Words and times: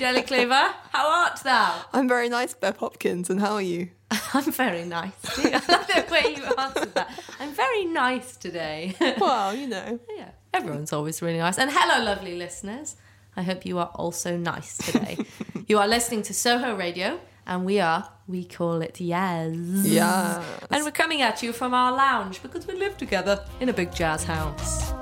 Jelly 0.00 0.22
Cleaver. 0.22 0.74
How 0.92 1.24
art 1.24 1.40
thou? 1.44 1.84
I'm 1.92 2.08
very 2.08 2.30
nice, 2.30 2.54
Beth 2.54 2.78
Hopkins, 2.78 3.28
and 3.28 3.38
how 3.38 3.52
are 3.52 3.60
you? 3.60 3.90
I'm 4.32 4.50
very 4.50 4.86
nice. 4.86 5.12
I 5.38 5.50
love 5.50 5.86
the 5.88 6.06
way 6.10 6.36
you 6.38 6.42
answered 6.56 6.94
that. 6.94 7.10
I'm 7.38 7.52
very 7.52 7.84
nice 7.84 8.34
today. 8.38 8.94
Well, 9.20 9.54
you 9.54 9.66
know. 9.66 10.00
yeah, 10.16 10.30
everyone's 10.54 10.94
always 10.94 11.20
really 11.20 11.36
nice. 11.36 11.58
And 11.58 11.70
hello, 11.70 12.02
lovely 12.02 12.34
listeners. 12.34 12.96
I 13.36 13.42
hope 13.42 13.66
you 13.66 13.78
are 13.78 13.90
also 13.94 14.38
nice 14.38 14.78
today. 14.78 15.18
you 15.68 15.76
are 15.78 15.86
listening 15.86 16.22
to 16.22 16.32
Soho 16.32 16.74
Radio, 16.74 17.20
and 17.46 17.66
we 17.66 17.78
are, 17.78 18.08
we 18.26 18.46
call 18.46 18.80
it 18.80 19.02
Yes. 19.02 19.54
Yeah. 19.84 20.42
And 20.70 20.82
we're 20.82 20.92
coming 20.92 21.20
at 21.20 21.42
you 21.42 21.52
from 21.52 21.74
our 21.74 21.92
lounge 21.92 22.40
because 22.40 22.66
we 22.66 22.72
live 22.74 22.96
together 22.96 23.44
in 23.60 23.68
a 23.68 23.74
big 23.74 23.94
jazz 23.94 24.24
house. 24.24 24.94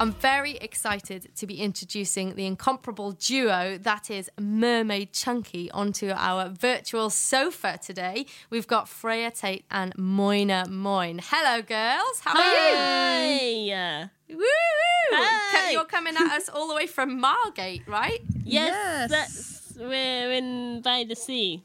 I'm 0.00 0.12
very 0.12 0.52
excited 0.56 1.28
to 1.36 1.46
be 1.46 1.60
introducing 1.60 2.34
the 2.34 2.46
incomparable 2.46 3.12
duo 3.12 3.76
that 3.82 4.10
is 4.10 4.30
Mermaid 4.40 5.12
Chunky 5.12 5.70
onto 5.72 6.08
our 6.16 6.48
virtual 6.48 7.10
sofa 7.10 7.78
today. 7.84 8.24
We've 8.48 8.66
got 8.66 8.88
Freya 8.88 9.30
Tate 9.30 9.66
and 9.70 9.94
Moina 9.98 10.64
Moin. 10.70 11.20
Hello, 11.22 11.60
girls. 11.60 12.20
How 12.24 12.32
are 12.32 13.26
you? 13.26 13.74
Hi. 13.74 14.10
Woo! 14.30 14.36
Co- 14.38 15.16
Hi. 15.18 15.70
You're 15.72 15.84
coming 15.84 16.16
at 16.16 16.30
us 16.32 16.48
all 16.48 16.66
the 16.68 16.74
way 16.74 16.86
from 16.86 17.20
Margate, 17.20 17.86
right? 17.86 18.22
Yes, 18.42 19.10
that's 19.10 19.74
we're 19.78 20.32
in 20.32 20.80
by 20.80 21.04
the 21.06 21.14
sea. 21.14 21.62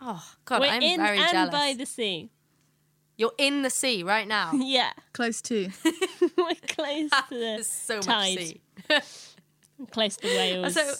Oh 0.00 0.20
God, 0.46 0.62
we're 0.62 0.66
I'm 0.66 0.82
in 0.82 0.96
very 1.00 1.18
and 1.18 1.30
jealous. 1.30 1.50
by 1.52 1.74
the 1.78 1.86
sea. 1.86 2.30
You're 3.16 3.34
in 3.38 3.62
the 3.62 3.70
sea 3.70 4.02
right 4.02 4.26
now. 4.26 4.50
Yeah, 4.54 4.90
Close 5.12 5.40
to. 5.42 5.68
we're 6.48 6.54
close 6.68 7.10
to 7.10 7.34
the 7.34 7.62
so 7.64 7.96
much 7.96 8.04
tide. 8.06 8.38
sea. 8.38 8.60
close 9.90 10.16
to 10.18 10.26
Wales. 10.26 10.74
So, 10.74 10.94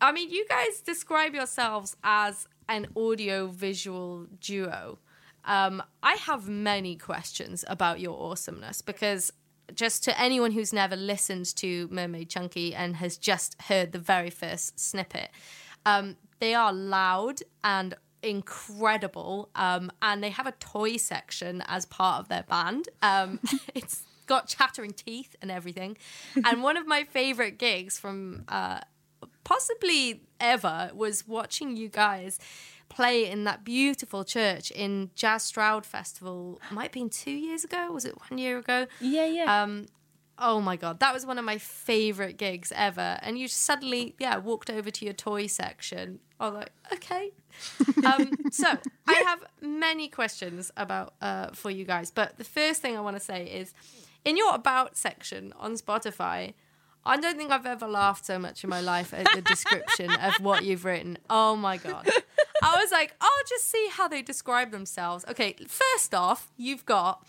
I 0.00 0.12
mean, 0.12 0.30
you 0.30 0.46
guys 0.48 0.80
describe 0.80 1.34
yourselves 1.34 1.96
as 2.02 2.46
an 2.68 2.86
audio 2.96 3.48
visual 3.48 4.26
duo. 4.40 4.98
Um, 5.44 5.82
I 6.02 6.14
have 6.14 6.48
many 6.48 6.96
questions 6.96 7.64
about 7.68 8.00
your 8.00 8.18
awesomeness 8.18 8.80
because 8.80 9.30
just 9.74 10.04
to 10.04 10.20
anyone 10.20 10.52
who's 10.52 10.72
never 10.72 10.96
listened 10.96 11.54
to 11.56 11.88
Mermaid 11.90 12.30
Chunky 12.30 12.74
and 12.74 12.96
has 12.96 13.16
just 13.16 13.60
heard 13.62 13.92
the 13.92 13.98
very 13.98 14.30
first 14.30 14.78
snippet, 14.78 15.30
um, 15.84 16.16
they 16.38 16.54
are 16.54 16.72
loud 16.72 17.40
and 17.62 17.94
incredible, 18.22 19.50
um, 19.54 19.90
and 20.00 20.22
they 20.22 20.30
have 20.30 20.46
a 20.46 20.52
toy 20.52 20.96
section 20.96 21.62
as 21.66 21.84
part 21.84 22.20
of 22.20 22.28
their 22.28 22.44
band. 22.44 22.88
Um, 23.02 23.40
it's 23.74 24.04
got 24.26 24.48
chattering 24.48 24.92
teeth 24.92 25.36
and 25.42 25.50
everything. 25.50 25.96
And 26.44 26.62
one 26.62 26.76
of 26.76 26.86
my 26.86 27.04
favorite 27.04 27.58
gigs 27.58 27.98
from 27.98 28.44
uh, 28.48 28.80
possibly 29.44 30.22
ever 30.40 30.90
was 30.94 31.26
watching 31.26 31.76
you 31.76 31.88
guys 31.88 32.38
play 32.88 33.28
in 33.30 33.44
that 33.44 33.64
beautiful 33.64 34.24
church 34.24 34.70
in 34.70 35.10
Jazz 35.14 35.42
Stroud 35.42 35.84
Festival. 35.86 36.60
Might 36.70 36.84
have 36.84 36.92
been 36.92 37.10
two 37.10 37.30
years 37.30 37.64
ago. 37.64 37.90
Was 37.92 38.04
it 38.04 38.14
one 38.30 38.38
year 38.38 38.58
ago? 38.58 38.86
yeah, 39.00 39.26
yeah. 39.26 39.62
Um, 39.62 39.86
oh 40.38 40.60
my 40.60 40.76
god, 40.76 41.00
that 41.00 41.12
was 41.14 41.24
one 41.24 41.38
of 41.38 41.44
my 41.44 41.58
favorite 41.58 42.36
gigs 42.36 42.72
ever. 42.74 43.18
And 43.22 43.38
you 43.38 43.48
suddenly, 43.48 44.14
yeah, 44.18 44.36
walked 44.36 44.70
over 44.70 44.90
to 44.90 45.04
your 45.04 45.14
toy 45.14 45.46
section. 45.46 46.20
I 46.40 46.48
was 46.48 46.54
like, 46.54 46.70
okay. 46.92 47.30
um, 48.04 48.32
so 48.50 48.66
I 49.06 49.14
have 49.26 49.44
many 49.60 50.08
questions 50.08 50.70
about 50.76 51.14
uh, 51.20 51.48
for 51.52 51.70
you 51.70 51.84
guys, 51.84 52.10
but 52.10 52.36
the 52.38 52.44
first 52.44 52.82
thing 52.82 52.96
I 52.96 53.00
want 53.00 53.16
to 53.16 53.22
say 53.22 53.46
is, 53.46 53.72
in 54.24 54.36
your 54.36 54.54
about 54.54 54.96
section 54.96 55.52
on 55.58 55.74
Spotify. 55.74 56.54
I 57.06 57.18
don't 57.18 57.36
think 57.36 57.50
I've 57.50 57.66
ever 57.66 57.86
laughed 57.86 58.24
so 58.24 58.38
much 58.38 58.64
in 58.64 58.70
my 58.70 58.80
life 58.80 59.12
at 59.12 59.26
the 59.34 59.42
description 59.42 60.10
of 60.10 60.34
what 60.40 60.64
you've 60.64 60.84
written. 60.86 61.18
Oh 61.28 61.54
my 61.54 61.76
god. 61.76 62.08
I 62.62 62.76
was 62.80 62.90
like, 62.90 63.14
I'll 63.20 63.44
just 63.46 63.70
see 63.70 63.88
how 63.92 64.08
they 64.08 64.22
describe 64.22 64.70
themselves. 64.70 65.24
Okay, 65.28 65.54
first 65.68 66.14
off, 66.14 66.50
you've 66.56 66.86
got 66.86 67.26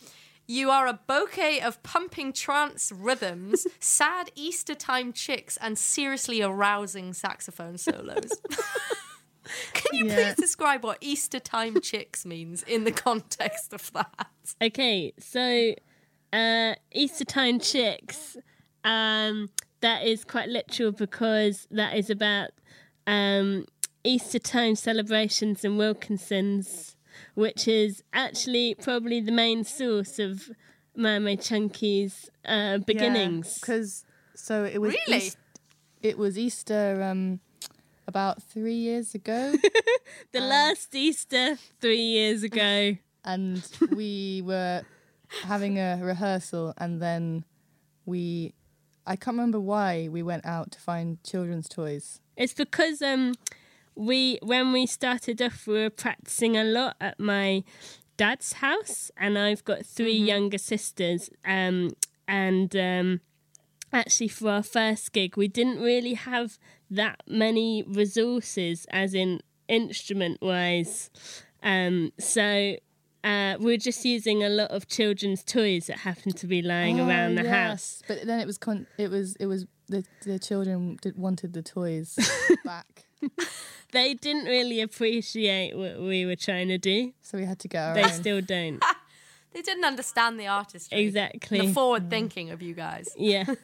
you 0.48 0.70
are 0.70 0.86
a 0.88 1.00
bouquet 1.08 1.60
of 1.60 1.82
pumping 1.82 2.32
trance 2.32 2.92
rhythms, 2.96 3.66
sad 3.80 4.30
Easter 4.36 4.76
time 4.76 5.12
chicks, 5.12 5.58
and 5.58 5.76
seriously 5.78 6.42
arousing 6.42 7.14
saxophone 7.14 7.78
solos. 7.80 8.30
Can 9.74 9.94
you 9.98 10.06
Yeah. 10.06 10.16
please 10.16 10.36
describe 10.36 10.84
what 10.84 10.98
Easter 11.02 11.40
time 11.40 11.82
chicks 11.82 12.26
means 12.26 12.64
in 12.64 12.84
the 12.84 12.92
context 12.92 13.74
of 13.74 13.92
that? 13.94 14.28
okay, 14.62 15.14
so 15.20 15.74
uh, 16.36 16.76
Easter 16.92 17.26
time 17.26 17.60
chicks. 17.60 18.38
Um, 18.84 19.50
that 19.82 20.04
is 20.04 20.24
quite 20.24 20.50
literal 20.50 20.92
because 20.92 21.68
that 21.72 21.96
is 21.96 22.10
about 22.10 22.50
um, 23.08 23.66
Easter 24.04 24.40
time 24.40 24.76
celebrations 24.76 25.64
in 25.64 25.78
Wilkinson's, 25.78 26.96
which 27.36 27.68
is 27.68 28.04
actually 28.14 28.76
probably 28.76 29.22
the 29.22 29.32
main 29.32 29.64
source 29.64 30.20
of 30.20 30.50
Mermaid 30.96 31.42
Chunky's 31.42 32.30
uh, 32.46 32.80
beginnings. 32.80 33.58
Because 33.60 34.04
so 34.36 34.66
it 34.66 34.80
was. 34.80 34.96
Really? 35.08 35.18
East- 35.18 35.38
it 36.02 36.18
was 36.20 36.38
Easter 36.38 37.02
um, 37.02 37.40
about 38.08 38.44
three 38.44 38.76
years 38.76 39.16
ago, 39.16 39.56
the 40.32 40.40
last 40.40 40.94
Easter 40.94 41.58
three 41.82 42.02
years 42.02 42.44
ago. 42.44 42.96
and 43.24 43.68
we 43.92 44.44
were 44.46 44.84
having 45.44 45.78
a 45.78 46.00
rehearsal, 46.02 46.74
and 46.78 47.02
then 47.02 47.46
we. 48.06 48.54
I 49.08 49.16
can't 49.16 49.38
remember 49.38 49.60
why 49.60 50.08
we 50.10 50.24
went 50.24 50.48
out 50.48 50.72
to 50.72 50.80
find 50.80 51.24
children's 51.24 51.70
toys. 51.70 52.22
It's 52.36 52.54
because 52.54 53.02
um 53.02 53.34
we 53.96 54.40
when 54.42 54.74
we 54.74 54.86
started 54.86 55.42
off 55.42 55.68
we 55.68 55.76
were 55.76 55.90
practicing 55.90 56.58
a 56.58 56.64
lot 56.64 56.96
at 57.00 57.20
my 57.20 57.64
dad's 58.18 58.54
house 58.54 59.10
and 59.18 59.38
I've 59.38 59.64
got 59.64 59.86
3 59.86 60.12
younger 60.12 60.58
sisters 60.58 61.30
um 61.46 61.92
and 62.28 62.76
um 62.76 63.22
actually 63.94 64.28
for 64.28 64.50
our 64.50 64.64
first 64.64 65.14
gig 65.14 65.38
we 65.38 65.48
didn't 65.48 65.80
really 65.80 66.14
have 66.16 66.58
that 66.90 67.22
many 67.28 67.84
resources 67.84 68.86
as 68.90 69.14
in 69.14 69.40
instrument 69.68 70.42
wise 70.42 71.10
um 71.64 72.12
so 72.20 72.76
uh, 73.26 73.58
we 73.60 73.72
were 73.74 73.78
just 73.78 74.06
using 74.06 74.44
a 74.44 74.50
lot 74.50 74.70
of 74.72 74.88
children's 74.88 75.44
toys 75.44 75.88
that 75.88 75.98
happened 76.00 76.38
to 76.38 76.48
be 76.48 76.62
lying 76.62 77.00
around 77.00 77.36
the 77.36 77.46
Oh, 77.46 77.50
house. 77.50 78.02
But 78.08 78.26
then 78.26 78.40
it 78.40 78.46
was 78.46 78.58
con- 78.58 78.88
it 78.98 79.10
was 79.10 79.36
it 79.38 79.48
was 79.48 79.66
the 79.88 80.04
the 80.26 80.40
children 80.40 80.98
did, 81.02 81.18
wanted 81.18 81.52
the 81.54 81.62
toys 81.64 82.16
back, 82.64 83.06
They 83.92 84.14
didn't 84.14 84.46
really 84.46 84.80
appreciate 84.82 85.76
what 85.78 86.00
we 86.00 86.26
were 86.26 86.36
trying 86.36 86.68
to 86.70 86.78
do. 86.78 87.14
so 87.22 87.38
we 87.38 87.46
had 87.46 87.60
to 87.60 87.68
go. 87.68 87.94
They 87.96 88.04
own. 88.04 88.10
still 88.12 88.42
don't. 88.42 88.84
They 89.54 89.62
didn't 89.62 89.86
understand 89.86 90.38
the 90.38 90.48
artistry. 90.48 91.00
Exactly. 91.00 91.62
The 91.68 91.72
forward 91.74 92.10
thinking 92.10 92.52
of 92.52 92.62
you 92.62 92.74
guys. 92.74 93.08
Yeah. 93.18 93.46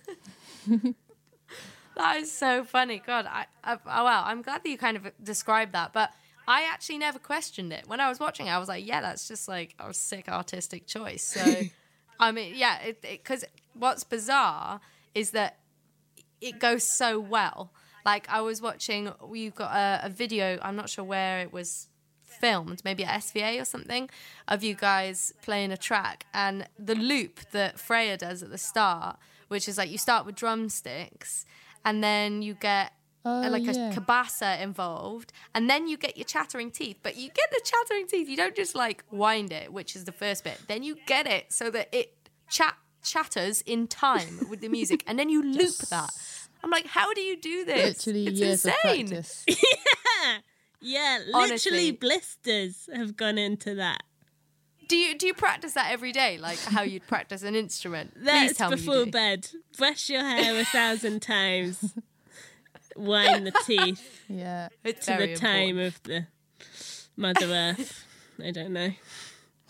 That 1.98 2.18
is 2.22 2.32
so 2.32 2.64
funny. 2.64 3.02
God, 3.06 3.26
I, 3.30 3.46
I, 3.64 3.74
oh 3.74 4.04
wow, 4.06 4.24
I'm 4.26 4.42
glad 4.42 4.64
that 4.64 4.70
you 4.70 4.78
kind 4.78 4.96
of 4.98 5.12
described 5.22 5.74
that. 5.74 5.92
But 5.92 6.12
I 6.48 6.64
actually 6.64 6.98
never 6.98 7.20
questioned 7.20 7.72
it. 7.72 7.88
When 7.88 8.00
I 8.00 8.10
was 8.10 8.20
watching, 8.20 8.48
it, 8.48 8.52
I 8.52 8.58
was 8.58 8.68
like, 8.68 8.86
yeah, 8.86 9.02
that's 9.02 9.28
just 9.28 9.48
like 9.48 9.76
a 9.80 9.94
sick 9.94 10.28
artistic 10.28 10.88
choice. 10.88 11.24
So, 11.24 11.62
I 12.20 12.32
mean, 12.32 12.54
yeah, 12.56 12.92
because 13.02 13.46
what's 13.74 14.04
bizarre 14.04 14.80
is 15.14 15.32
that 15.32 15.60
it 16.40 16.60
goes 16.60 16.84
so 16.84 17.20
well. 17.20 17.72
Like 18.06 18.28
I 18.30 18.42
was 18.42 18.62
watching, 18.62 19.12
you've 19.34 19.56
got 19.56 19.76
a, 19.76 20.08
a 20.08 20.10
video. 20.10 20.60
I'm 20.62 20.76
not 20.76 20.90
sure 20.90 21.06
where 21.06 21.40
it 21.40 21.54
was 21.54 21.88
filmed, 22.24 22.82
maybe 22.84 23.04
at 23.04 23.22
SVA 23.22 23.62
or 23.62 23.66
something, 23.66 24.10
of 24.48 24.64
you 24.64 24.74
guys 24.74 25.34
playing 25.42 25.72
a 25.72 25.78
track, 25.78 26.26
and 26.34 26.68
the 26.80 26.96
loop 26.96 27.40
that 27.52 27.80
Freya 27.80 28.18
does 28.18 28.42
at 28.42 28.50
the 28.50 28.58
start, 28.58 29.18
which 29.48 29.68
is 29.68 29.78
like 29.78 29.92
you 29.92 29.98
start 29.98 30.26
with 30.26 30.36
drumsticks, 30.36 31.46
and 31.86 32.04
then 32.04 32.42
you 32.42 32.56
get 32.56 32.94
uh, 33.26 33.48
like 33.50 33.64
yeah. 33.64 33.92
a 33.92 33.94
cabasa 33.94 34.62
involved, 34.62 35.32
and 35.54 35.70
then 35.70 35.88
you 35.88 35.98
get 35.98 36.18
your 36.18 36.26
chattering 36.26 36.72
teeth. 36.72 36.98
But 37.04 37.18
you 37.18 37.30
get 37.30 37.50
the 37.52 37.62
chattering 37.64 38.08
teeth. 38.08 38.28
You 38.30 38.38
don't 38.38 38.56
just 38.56 38.76
like 38.76 39.04
wind 39.12 39.52
it, 39.52 39.72
which 39.72 39.96
is 39.96 40.06
the 40.06 40.12
first 40.12 40.44
bit. 40.44 40.60
Then 40.68 40.84
you 40.84 40.98
get 41.06 41.28
it 41.28 41.52
so 41.52 41.70
that 41.72 41.90
it 41.92 42.14
chat 42.50 42.76
chatters 43.04 43.62
in 43.62 43.88
time 43.88 44.48
with 44.50 44.62
the 44.62 44.70
music, 44.70 45.04
and 45.08 45.18
then 45.18 45.30
you 45.30 45.44
loop 45.52 45.78
that. 45.90 46.10
I'm 46.64 46.70
like, 46.70 46.86
how 46.86 47.14
do 47.14 47.22
you 47.22 47.38
do 47.38 47.66
this? 47.66 48.06
Literally 48.06 48.28
it's 48.28 48.40
years 48.40 48.66
insane. 48.66 49.06
of 49.06 49.10
practice. 49.10 49.46
Yeah, 50.82 51.20
literally 51.28 51.44
Honestly. 51.52 51.92
blisters 51.92 52.90
have 52.94 53.16
gone 53.16 53.38
into 53.38 53.76
that. 53.76 54.02
Do 54.90 54.98
you 54.98 55.18
do 55.18 55.28
you 55.28 55.34
practice 55.34 55.74
that 55.74 55.92
every 55.92 56.12
day, 56.12 56.38
like 56.38 56.60
how 56.60 56.82
you'd 56.82 57.08
practice 57.08 57.44
an 57.44 57.56
instrument? 57.56 58.14
Please 58.16 58.26
That's 58.26 58.58
tell 58.58 58.72
me 58.72 58.76
before 58.76 58.96
you 58.96 59.06
do. 59.06 59.12
bed. 59.12 59.48
Brush 59.78 60.10
your 60.10 60.22
hair 60.22 60.60
a 60.60 60.66
thousand 60.66 61.22
times. 61.22 61.94
Wind 62.96 63.48
the 63.48 63.54
teeth 63.66 64.22
Yeah. 64.30 64.70
It's 64.84 65.06
to 65.06 65.18
very 65.18 65.34
the 65.34 65.40
time 65.40 65.80
important. 65.80 65.96
of 65.96 66.04
the 66.04 66.26
Mother 67.18 67.46
Earth. 67.48 68.06
I 68.44 68.52
don't 68.52 68.74
know. 68.74 68.92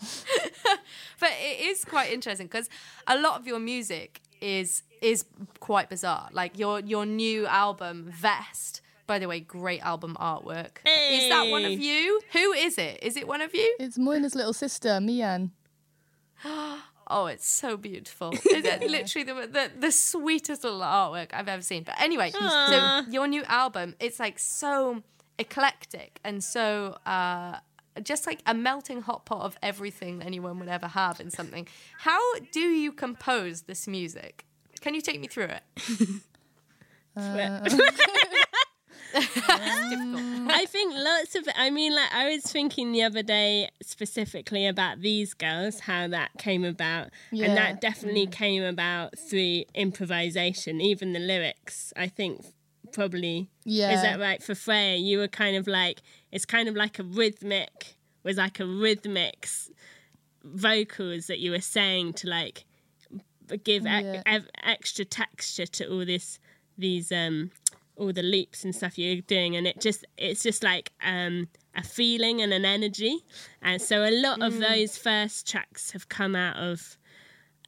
but 1.20 1.30
it 1.40 1.60
is 1.60 1.84
quite 1.84 2.12
interesting 2.12 2.46
because 2.46 2.68
a 3.06 3.18
lot 3.18 3.38
of 3.38 3.46
your 3.46 3.58
music 3.58 4.20
is 4.40 4.82
is 5.00 5.24
quite 5.60 5.88
bizarre. 5.88 6.28
Like 6.32 6.58
your 6.58 6.80
your 6.80 7.06
new 7.06 7.46
album, 7.46 8.10
Vest. 8.10 8.80
By 9.06 9.18
the 9.18 9.26
way, 9.28 9.40
great 9.40 9.82
album 9.82 10.16
artwork. 10.20 10.78
Is 10.86 11.28
that 11.28 11.48
one 11.50 11.64
of 11.64 11.72
you? 11.72 12.20
Who 12.32 12.52
is 12.52 12.78
it? 12.78 13.00
Is 13.02 13.16
it 13.16 13.26
one 13.26 13.40
of 13.40 13.54
you? 13.54 13.76
It's 13.78 13.98
Moina's 13.98 14.34
little 14.34 14.52
sister, 14.52 15.00
Mian. 15.00 15.52
Oh, 17.12 17.26
it's 17.26 17.46
so 17.48 17.76
beautiful. 17.76 18.30
It's 18.44 18.68
uh, 18.68 18.86
literally 18.86 19.24
the, 19.24 19.34
the 19.46 19.70
the 19.86 19.92
sweetest 19.92 20.64
little 20.64 20.80
artwork 20.80 21.30
I've 21.34 21.48
ever 21.48 21.62
seen. 21.62 21.82
But 21.84 22.00
anyway, 22.00 22.30
so 22.30 23.02
your 23.10 23.26
new 23.28 23.44
album, 23.44 23.94
it's 24.00 24.18
like 24.18 24.38
so 24.38 25.02
eclectic 25.38 26.20
and 26.24 26.42
so 26.44 26.96
uh 27.06 27.56
just 28.02 28.26
like 28.26 28.40
a 28.46 28.54
melting 28.54 29.02
hot 29.02 29.26
pot 29.26 29.42
of 29.42 29.56
everything 29.62 30.18
that 30.18 30.26
anyone 30.26 30.58
would 30.60 30.68
ever 30.68 30.88
have 30.88 31.20
in 31.20 31.30
something. 31.30 31.66
How 31.98 32.20
do 32.50 32.60
you 32.60 32.90
compose 32.92 33.62
this 33.62 33.86
music? 33.86 34.44
Can 34.80 34.94
you 34.94 35.02
take 35.02 35.20
me 35.20 35.28
through 35.28 35.50
it? 35.58 35.62
It's 37.14 37.74
difficult. 37.74 38.31
I 39.14 40.64
think 40.68 40.94
lots 40.94 41.34
of. 41.34 41.46
I 41.56 41.70
mean, 41.70 41.94
like 41.94 42.12
I 42.12 42.30
was 42.30 42.42
thinking 42.44 42.92
the 42.92 43.02
other 43.02 43.22
day 43.22 43.68
specifically 43.82 44.66
about 44.66 45.00
these 45.00 45.34
girls, 45.34 45.80
how 45.80 46.08
that 46.08 46.30
came 46.38 46.64
about, 46.64 47.08
Yeah. 47.30 47.46
and 47.46 47.56
that 47.56 47.80
definitely 47.80 48.26
came 48.26 48.62
about 48.62 49.18
through 49.18 49.64
improvisation. 49.74 50.80
Even 50.80 51.12
the 51.12 51.18
lyrics, 51.20 51.92
I 51.96 52.08
think, 52.08 52.44
probably. 52.92 53.48
Yeah. 53.64 53.92
Is 53.94 54.02
that 54.02 54.18
right 54.20 54.42
for 54.42 54.54
Freya? 54.54 54.96
You 54.96 55.18
were 55.18 55.28
kind 55.28 55.56
of 55.56 55.66
like 55.66 56.02
it's 56.30 56.44
kind 56.46 56.68
of 56.68 56.74
like 56.74 56.98
a 56.98 57.04
rhythmic 57.04 57.96
was 58.24 58.36
like 58.36 58.60
a 58.60 58.66
rhythmic 58.66 59.48
vocals 60.44 61.26
that 61.26 61.38
you 61.38 61.50
were 61.50 61.60
saying 61.60 62.12
to 62.14 62.28
like 62.28 62.64
give 63.64 63.84
ec- 63.86 64.04
Yeah. 64.04 64.22
ev- 64.26 64.48
extra 64.62 65.04
texture 65.04 65.66
to 65.66 65.90
all 65.90 66.04
this 66.06 66.38
these 66.78 67.12
um 67.12 67.50
all 67.96 68.12
the 68.12 68.22
loops 68.22 68.64
and 68.64 68.74
stuff 68.74 68.98
you're 68.98 69.20
doing 69.22 69.54
and 69.54 69.66
it 69.66 69.80
just 69.80 70.04
it's 70.16 70.42
just 70.42 70.62
like 70.62 70.92
um 71.04 71.48
a 71.74 71.82
feeling 71.82 72.42
and 72.42 72.52
an 72.52 72.64
energy. 72.64 73.18
And 73.62 73.80
so 73.80 74.04
a 74.04 74.10
lot 74.10 74.42
of 74.42 74.58
those 74.58 74.98
first 74.98 75.48
tracks 75.50 75.92
have 75.92 76.08
come 76.08 76.36
out 76.36 76.56
of 76.56 76.96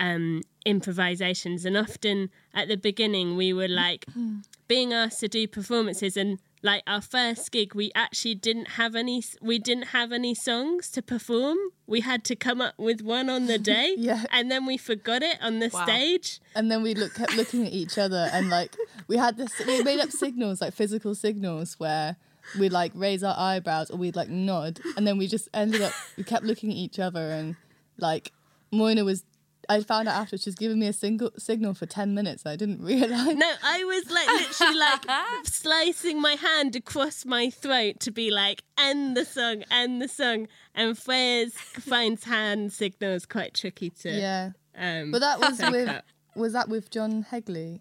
um 0.00 0.42
improvisations. 0.64 1.64
And 1.64 1.76
often 1.76 2.30
at 2.52 2.68
the 2.68 2.76
beginning 2.76 3.36
we 3.36 3.52
were 3.52 3.68
like 3.68 4.06
being 4.68 4.92
asked 4.92 5.20
to 5.20 5.28
do 5.28 5.46
performances 5.46 6.16
and 6.16 6.38
like 6.64 6.82
our 6.86 7.00
first 7.02 7.52
gig 7.52 7.74
we 7.74 7.92
actually 7.94 8.34
didn't 8.34 8.70
have 8.80 8.96
any 8.96 9.22
we 9.42 9.58
didn't 9.58 9.88
have 9.98 10.10
any 10.12 10.34
songs 10.34 10.90
to 10.90 11.02
perform 11.02 11.58
we 11.86 12.00
had 12.00 12.24
to 12.24 12.34
come 12.34 12.60
up 12.66 12.74
with 12.78 13.00
one 13.02 13.28
on 13.28 13.46
the 13.46 13.58
day 13.74 13.94
Yeah. 13.98 14.24
and 14.32 14.50
then 14.50 14.64
we 14.64 14.76
forgot 14.78 15.22
it 15.22 15.36
on 15.42 15.58
the 15.60 15.68
Wow. 15.72 15.84
stage 15.84 16.40
And 16.56 16.70
then 16.70 16.82
we 16.82 16.94
look, 16.94 17.12
kept 17.14 17.34
looking 17.36 17.66
at 17.66 17.72
each 17.72 17.98
other 17.98 18.22
and 18.32 18.48
like 18.48 18.74
we 19.08 19.16
had 19.18 19.36
this, 19.36 19.52
we 19.66 19.82
made 19.82 20.00
up 20.00 20.10
signals, 20.10 20.60
like 20.62 20.72
physical 20.72 21.14
signals 21.14 21.74
where 21.78 22.16
we'd 22.58 22.72
like 22.72 22.92
raise 22.94 23.22
our 23.22 23.34
eyebrows 23.38 23.90
or 23.90 23.96
we'd 23.98 24.16
like 24.16 24.28
nod. 24.30 24.80
And 24.96 25.06
then 25.06 25.18
we 25.18 25.26
just 25.26 25.48
ended 25.52 25.82
up, 25.82 25.92
we 26.16 26.24
kept 26.24 26.44
looking 26.44 26.70
at 26.70 26.76
each 26.76 26.98
other 26.98 27.30
and 27.30 27.56
like 27.98 28.32
Moina 28.72 29.04
was, 29.04 29.24
I 29.68 29.80
found 29.82 30.08
out 30.08 30.14
after 30.14 30.36
she's 30.36 30.46
was 30.46 30.54
giving 30.54 30.78
me 30.78 30.86
a 30.86 30.92
single 30.92 31.30
signal 31.36 31.74
for 31.74 31.86
10 31.86 32.14
minutes. 32.14 32.46
I 32.46 32.56
didn't 32.56 32.82
realize. 32.82 33.34
No, 33.34 33.50
I 33.62 33.84
was 33.84 34.10
like 34.10 34.28
literally 34.28 34.78
like 34.78 35.44
slicing 35.44 36.20
my 36.20 36.32
hand 36.32 36.76
across 36.76 37.24
my 37.24 37.50
throat 37.50 38.00
to 38.00 38.10
be 38.10 38.30
like, 38.30 38.62
end 38.78 39.16
the 39.16 39.24
song, 39.24 39.64
end 39.70 40.00
the 40.00 40.08
song. 40.08 40.48
And 40.74 40.96
Freya's 40.96 41.54
finds 41.54 42.24
hand 42.24 42.72
signals 42.72 43.26
quite 43.26 43.54
tricky 43.54 43.90
to. 43.90 44.10
Yeah. 44.10 44.50
Um, 44.76 45.10
But 45.10 45.20
that 45.20 45.40
was 45.40 45.60
with, 45.60 45.88
up. 45.88 46.04
was 46.34 46.52
that 46.52 46.68
with 46.68 46.90
John 46.90 47.26
Hegley? 47.30 47.80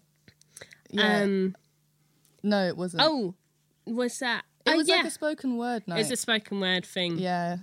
Yeah. 0.90 1.22
Um, 1.22 1.56
no, 2.42 2.66
it 2.66 2.76
wasn't. 2.76 3.02
oh, 3.04 3.34
was 3.86 4.18
that? 4.18 4.44
it 4.66 4.70
oh, 4.70 4.76
was 4.76 4.88
yeah. 4.88 4.96
like 4.96 5.06
a 5.06 5.10
spoken 5.10 5.56
word 5.56 5.86
night. 5.86 6.00
it's 6.00 6.10
a 6.10 6.16
spoken 6.16 6.60
word 6.60 6.86
thing. 6.86 7.18
Yeah, 7.18 7.58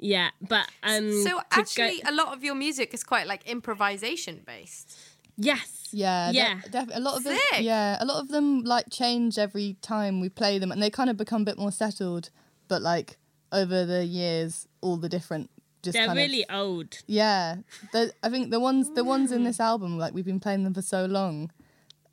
yeah. 0.00 0.30
but 0.40 0.68
um. 0.82 1.12
So 1.22 1.28
to 1.28 1.34
go- 1.34 1.60
actually, 1.60 2.02
a 2.06 2.12
lot 2.12 2.34
of 2.34 2.42
your 2.42 2.54
music 2.54 2.92
is 2.94 3.04
quite 3.04 3.26
like 3.26 3.46
improvisation 3.46 4.42
based. 4.46 4.98
yes. 5.36 5.76
Yeah, 5.92 6.30
Yeah. 6.30 6.60
yeah. 6.64 6.70
Def- 6.84 6.94
a 6.96 7.00
lot 7.00 7.16
of 7.18 7.24
them. 7.24 7.36
Yeah, 7.58 7.96
a 8.00 8.04
lot 8.04 8.20
of 8.22 8.28
them 8.28 8.62
like 8.62 8.86
change 8.90 9.38
every 9.38 9.76
time 9.82 10.20
we 10.20 10.28
play 10.28 10.58
them, 10.58 10.70
and 10.72 10.80
they 10.82 10.90
kind 10.90 11.10
of 11.10 11.16
become 11.16 11.42
a 11.42 11.44
bit 11.44 11.58
more 11.58 11.72
settled. 11.72 12.30
But 12.68 12.80
like 12.82 13.18
over 13.52 13.84
the 13.84 14.04
years, 14.04 14.68
all 14.80 14.96
the 14.96 15.08
different 15.08 15.50
just 15.82 15.94
They're 15.96 16.14
really 16.14 16.44
of 16.48 16.54
old. 16.60 16.98
yeah. 17.06 17.56
The- 17.92 18.12
I 18.22 18.28
think 18.28 18.50
the 18.50 18.60
ones 18.60 18.90
the 18.94 19.02
ones 19.02 19.32
in 19.32 19.42
this 19.44 19.58
Mm. 19.58 19.64
album, 19.64 19.98
like 19.98 20.12
we've 20.14 20.24
been 20.24 20.38
playing 20.40 20.62
them 20.64 20.74
for 20.74 20.82
so 20.82 21.06
long. 21.06 21.50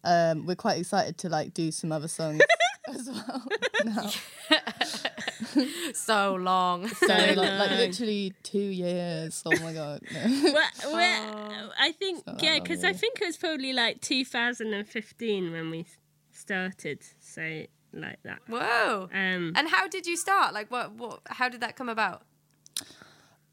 Um, 0.03 0.45
we're 0.47 0.55
quite 0.55 0.79
excited 0.79 1.17
to 1.19 1.29
like 1.29 1.53
do 1.53 1.69
some 1.71 1.91
other 1.91 2.07
songs 2.07 2.39
as 3.07 3.23
well. 3.27 3.43
now. 3.85 4.09
So 5.93 6.35
long. 6.35 6.87
So 6.99 7.07
like, 7.07 7.37
like 7.37 7.71
literally 7.71 8.33
two 8.43 8.59
years. 8.59 9.41
Oh 9.45 9.51
my 9.61 9.73
god. 9.73 10.01
No. 10.13 10.51
Well, 10.53 10.93
we're- 10.93 11.71
I 11.79 11.91
think 11.97 12.25
not 12.27 12.41
yeah, 12.43 12.59
because 12.59 12.83
I 12.83 12.93
think 12.93 13.21
it 13.21 13.25
was 13.25 13.37
probably 13.37 13.73
like 13.73 14.01
2015 14.01 15.51
when 15.51 15.69
we 15.71 15.85
started. 16.31 16.99
So 17.19 17.65
like 17.93 18.19
that. 18.23 18.39
Whoa. 18.47 19.09
Um, 19.13 19.53
And 19.55 19.67
how 19.69 19.87
did 19.87 20.05
you 20.05 20.17
start? 20.17 20.53
Like, 20.53 20.69
what? 20.71 20.91
What? 20.93 21.21
How 21.27 21.49
did 21.49 21.61
that 21.61 21.75
come 21.75 21.89
about? 21.89 22.21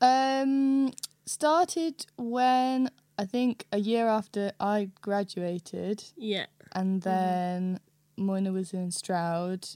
Um, 0.00 0.92
started 1.24 2.04
when 2.18 2.90
I 3.18 3.24
think 3.24 3.64
a 3.72 3.78
year 3.78 4.06
after 4.08 4.52
I 4.60 4.90
graduated, 5.00 6.04
yeah. 6.16 6.46
and 6.72 7.00
then 7.02 7.80
Moina 8.16 8.52
was 8.52 8.72
in 8.72 8.90
Stroud, 8.90 9.68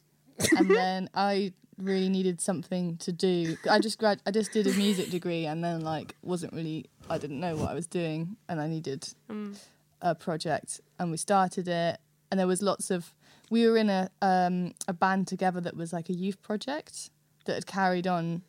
and 0.56 0.70
then 0.70 1.08
I 1.14 1.52
really 1.78 2.08
needed 2.08 2.40
something 2.40 2.96
to 2.98 3.12
do. 3.12 3.56
I 3.70 3.78
just 3.78 3.98
grad, 3.98 4.20
I 4.26 4.30
just 4.30 4.52
did 4.52 4.66
a 4.66 4.72
music 4.74 5.10
degree, 5.10 5.46
and 5.46 5.62
then 5.62 5.80
like 5.80 6.14
wasn't 6.22 6.52
really, 6.52 6.86
I 7.08 7.18
didn't 7.18 7.40
know 7.40 7.56
what 7.56 7.70
I 7.70 7.74
was 7.74 7.86
doing, 7.86 8.36
and 8.48 8.60
I 8.60 8.68
needed 8.68 9.08
a 10.02 10.14
project, 10.14 10.80
and 10.98 11.10
we 11.10 11.16
started 11.16 11.68
it, 11.68 11.98
and 12.30 12.38
there 12.38 12.46
was 12.46 12.62
lots 12.62 12.90
of. 12.90 13.14
We 13.50 13.66
were 13.66 13.78
in 13.78 13.88
a 13.88 14.10
um, 14.20 14.74
a 14.86 14.92
band 14.92 15.26
together 15.26 15.60
that 15.62 15.76
was 15.76 15.92
like 15.92 16.08
a 16.10 16.14
youth 16.14 16.42
project 16.42 17.10
that 17.46 17.54
had 17.54 17.66
carried 17.66 18.06
on, 18.06 18.42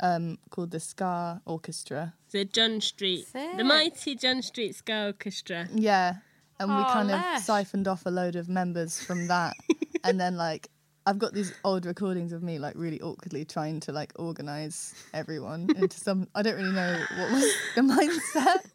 um, 0.00 0.38
called 0.50 0.72
the 0.72 0.80
Ska 0.80 1.40
Orchestra. 1.46 2.14
The 2.32 2.44
John 2.44 2.80
Street, 2.80 3.26
the 3.32 3.64
mighty 3.64 4.16
John 4.16 4.42
Street 4.42 4.74
Ska 4.74 5.06
Orchestra. 5.06 5.68
Yeah, 5.72 6.16
and 6.60 6.70
we 6.70 6.76
Oh, 6.80 6.84
kind 6.92 7.08
Lesh. 7.08 7.38
of 7.38 7.42
siphoned 7.42 7.88
off 7.88 8.06
a 8.06 8.10
load 8.10 8.36
of 8.36 8.48
members 8.48 9.02
from 9.02 9.26
that, 9.26 9.54
and 10.04 10.20
then 10.20 10.36
like 10.36 10.68
I've 11.06 11.18
got 11.18 11.32
these 11.32 11.52
old 11.64 11.86
recordings 11.86 12.30
of 12.32 12.42
me 12.42 12.58
like 12.58 12.74
really 12.76 13.00
awkwardly 13.00 13.44
trying 13.46 13.80
to 13.80 13.90
like 13.92 14.12
organize 14.16 14.94
everyone 15.14 15.68
into 15.76 15.98
some. 16.06 16.28
I 16.34 16.42
don't 16.42 16.56
really 16.56 16.72
know 16.72 17.00
what 17.18 17.32
was 17.32 17.52
the 17.74 17.80
mindset, 17.80 18.70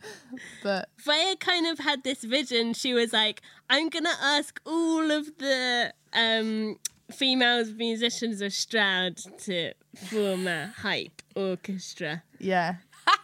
but 0.63 0.89
Freya 0.97 1.35
kind 1.37 1.67
of 1.67 1.79
had 1.79 2.03
this 2.03 2.23
vision. 2.23 2.73
She 2.73 2.93
was 2.93 3.13
like, 3.13 3.41
I'm 3.69 3.89
gonna 3.89 4.17
ask 4.21 4.59
all 4.65 5.11
of 5.11 5.37
the 5.37 5.93
um, 6.13 6.77
female 7.11 7.63
musicians 7.75 8.41
of 8.41 8.51
Stroud 8.53 9.17
to 9.43 9.73
form 10.09 10.47
a 10.47 10.73
hype 10.77 11.21
orchestra. 11.35 12.23
yeah, 12.39 12.75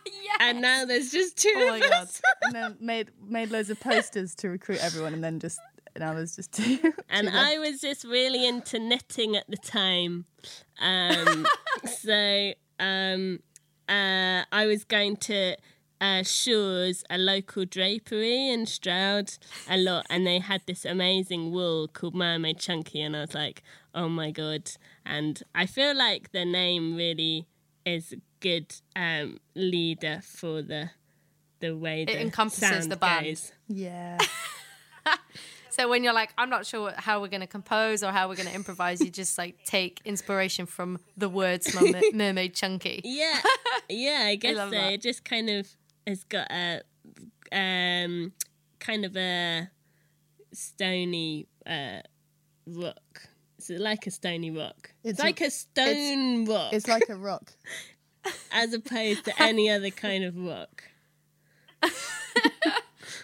yes. 0.06 0.38
And 0.40 0.62
now 0.62 0.86
there's 0.86 1.12
just 1.12 1.38
two 1.38 1.54
Oh 1.56 1.68
my 1.68 1.78
of 1.78 1.84
god. 1.84 1.92
us. 1.94 2.22
and 2.44 2.56
then 2.56 2.78
made 2.80 3.10
made 3.28 3.52
loads 3.52 3.70
of 3.70 3.80
posters 3.80 4.36
to 4.36 4.50
recruit 4.50 4.80
everyone, 4.84 5.14
and 5.14 5.24
then 5.24 5.40
just 5.40 5.60
now 5.98 6.14
there's 6.14 6.36
just 6.36 6.52
two. 6.54 6.80
And 7.10 7.28
two 7.28 7.34
I 7.36 7.58
was 7.58 7.82
just 7.82 8.04
really 8.04 8.48
into 8.48 8.80
knitting 8.80 9.36
at 9.36 9.50
the 9.50 9.58
time. 9.58 10.26
Um, 10.80 11.46
so 11.86 12.54
um, 12.80 13.40
uh, 13.90 14.44
I 14.52 14.66
was 14.66 14.84
going 14.84 15.18
to 15.18 15.56
uh, 16.00 16.24
Shaw's, 16.24 17.04
a 17.10 17.18
local 17.18 17.64
drapery 17.66 18.50
in 18.50 18.66
Stroud, 18.66 19.34
a 19.70 19.78
lot, 19.78 20.08
and 20.10 20.26
they 20.26 20.40
had 20.40 20.62
this 20.66 20.84
amazing 20.84 21.52
wool 21.52 21.88
called 21.88 22.16
Mermaid 22.16 22.58
Chunky, 22.58 23.02
and 23.02 23.16
I 23.16 23.22
was 23.22 23.36
like, 23.36 23.62
oh 23.94 24.10
my 24.10 24.32
god! 24.32 24.72
And 25.06 25.44
I 25.54 25.66
feel 25.68 25.96
like 25.96 26.32
the 26.32 26.44
name 26.46 26.96
really 26.96 27.48
is 27.86 28.14
a 28.14 28.18
good 28.42 28.74
um, 28.96 29.40
leader 29.56 30.20
for 30.24 30.62
the 30.62 30.90
the 31.62 31.72
way 31.78 32.04
the 32.06 32.20
encompasses 32.20 32.68
sound 32.68 32.92
the 32.92 32.98
band. 32.98 33.26
goes. 33.26 33.52
yeah. 33.70 34.18
So 35.70 35.88
when 35.88 36.04
you're 36.04 36.14
like, 36.14 36.34
I'm 36.38 36.50
not 36.50 36.66
sure 36.66 36.92
how 36.98 37.22
we're 37.22 37.30
going 37.30 37.40
to 37.42 37.48
compose 37.48 38.04
or 38.04 38.12
how 38.12 38.28
we're 38.28 38.36
going 38.36 38.50
to 38.50 38.54
improvise, 38.54 39.00
you 39.00 39.10
just 39.10 39.38
like 39.38 39.56
take 39.64 40.02
inspiration 40.04 40.66
from 40.66 41.00
the 41.16 41.30
words 41.30 41.68
Merma- 41.68 42.02
Mermaid 42.14 42.54
Chunky. 42.54 43.00
Yeah, 43.06 43.40
yeah, 43.88 44.24
I 44.26 44.36
guess 44.44 44.58
so. 44.58 44.70
that. 44.70 44.92
It 44.92 45.02
just 45.02 45.24
kind 45.24 45.50
of 45.50 45.70
has 46.06 46.26
got 46.26 46.52
a 46.52 46.82
um 47.54 48.34
kind 48.80 49.06
of 49.06 49.16
a 49.16 49.70
stony 50.52 51.48
uh 51.66 52.02
rock. 52.68 53.30
It's 53.58 53.70
like 53.70 54.08
a 54.08 54.12
stony 54.12 54.52
rock. 54.52 54.92
It's, 55.04 55.12
It's 55.12 55.20
a- 55.20 55.24
like 55.24 55.42
a 55.42 55.50
stone 55.52 56.46
rock, 56.46 56.74
It's 56.74 56.88
like 56.90 57.08
a 57.10 57.16
rock. 57.16 57.54
As 58.52 58.74
opposed 58.74 59.26
to 59.26 59.42
any 59.42 59.70
other 59.70 59.90
kind 59.90 60.24
of 60.24 60.38
rock. 60.38 60.84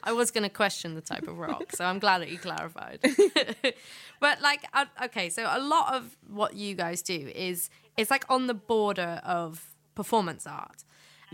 I 0.03 0.13
was 0.13 0.31
going 0.31 0.43
to 0.43 0.49
question 0.49 0.95
the 0.95 1.01
type 1.01 1.27
of 1.27 1.37
rock, 1.37 1.75
so 1.75 1.85
I'm 1.85 1.99
glad 1.99 2.19
that 2.19 2.29
you 2.29 2.37
clarified. 2.37 2.99
but 4.19 4.41
like, 4.41 4.65
uh, 4.73 4.85
okay, 5.05 5.29
so 5.29 5.47
a 5.49 5.59
lot 5.59 5.93
of 5.93 6.17
what 6.27 6.55
you 6.55 6.75
guys 6.75 7.01
do 7.01 7.31
is 7.35 7.69
it's 7.97 8.09
like 8.09 8.25
on 8.29 8.47
the 8.47 8.53
border 8.53 9.21
of 9.23 9.73
performance 9.95 10.47
art, 10.47 10.83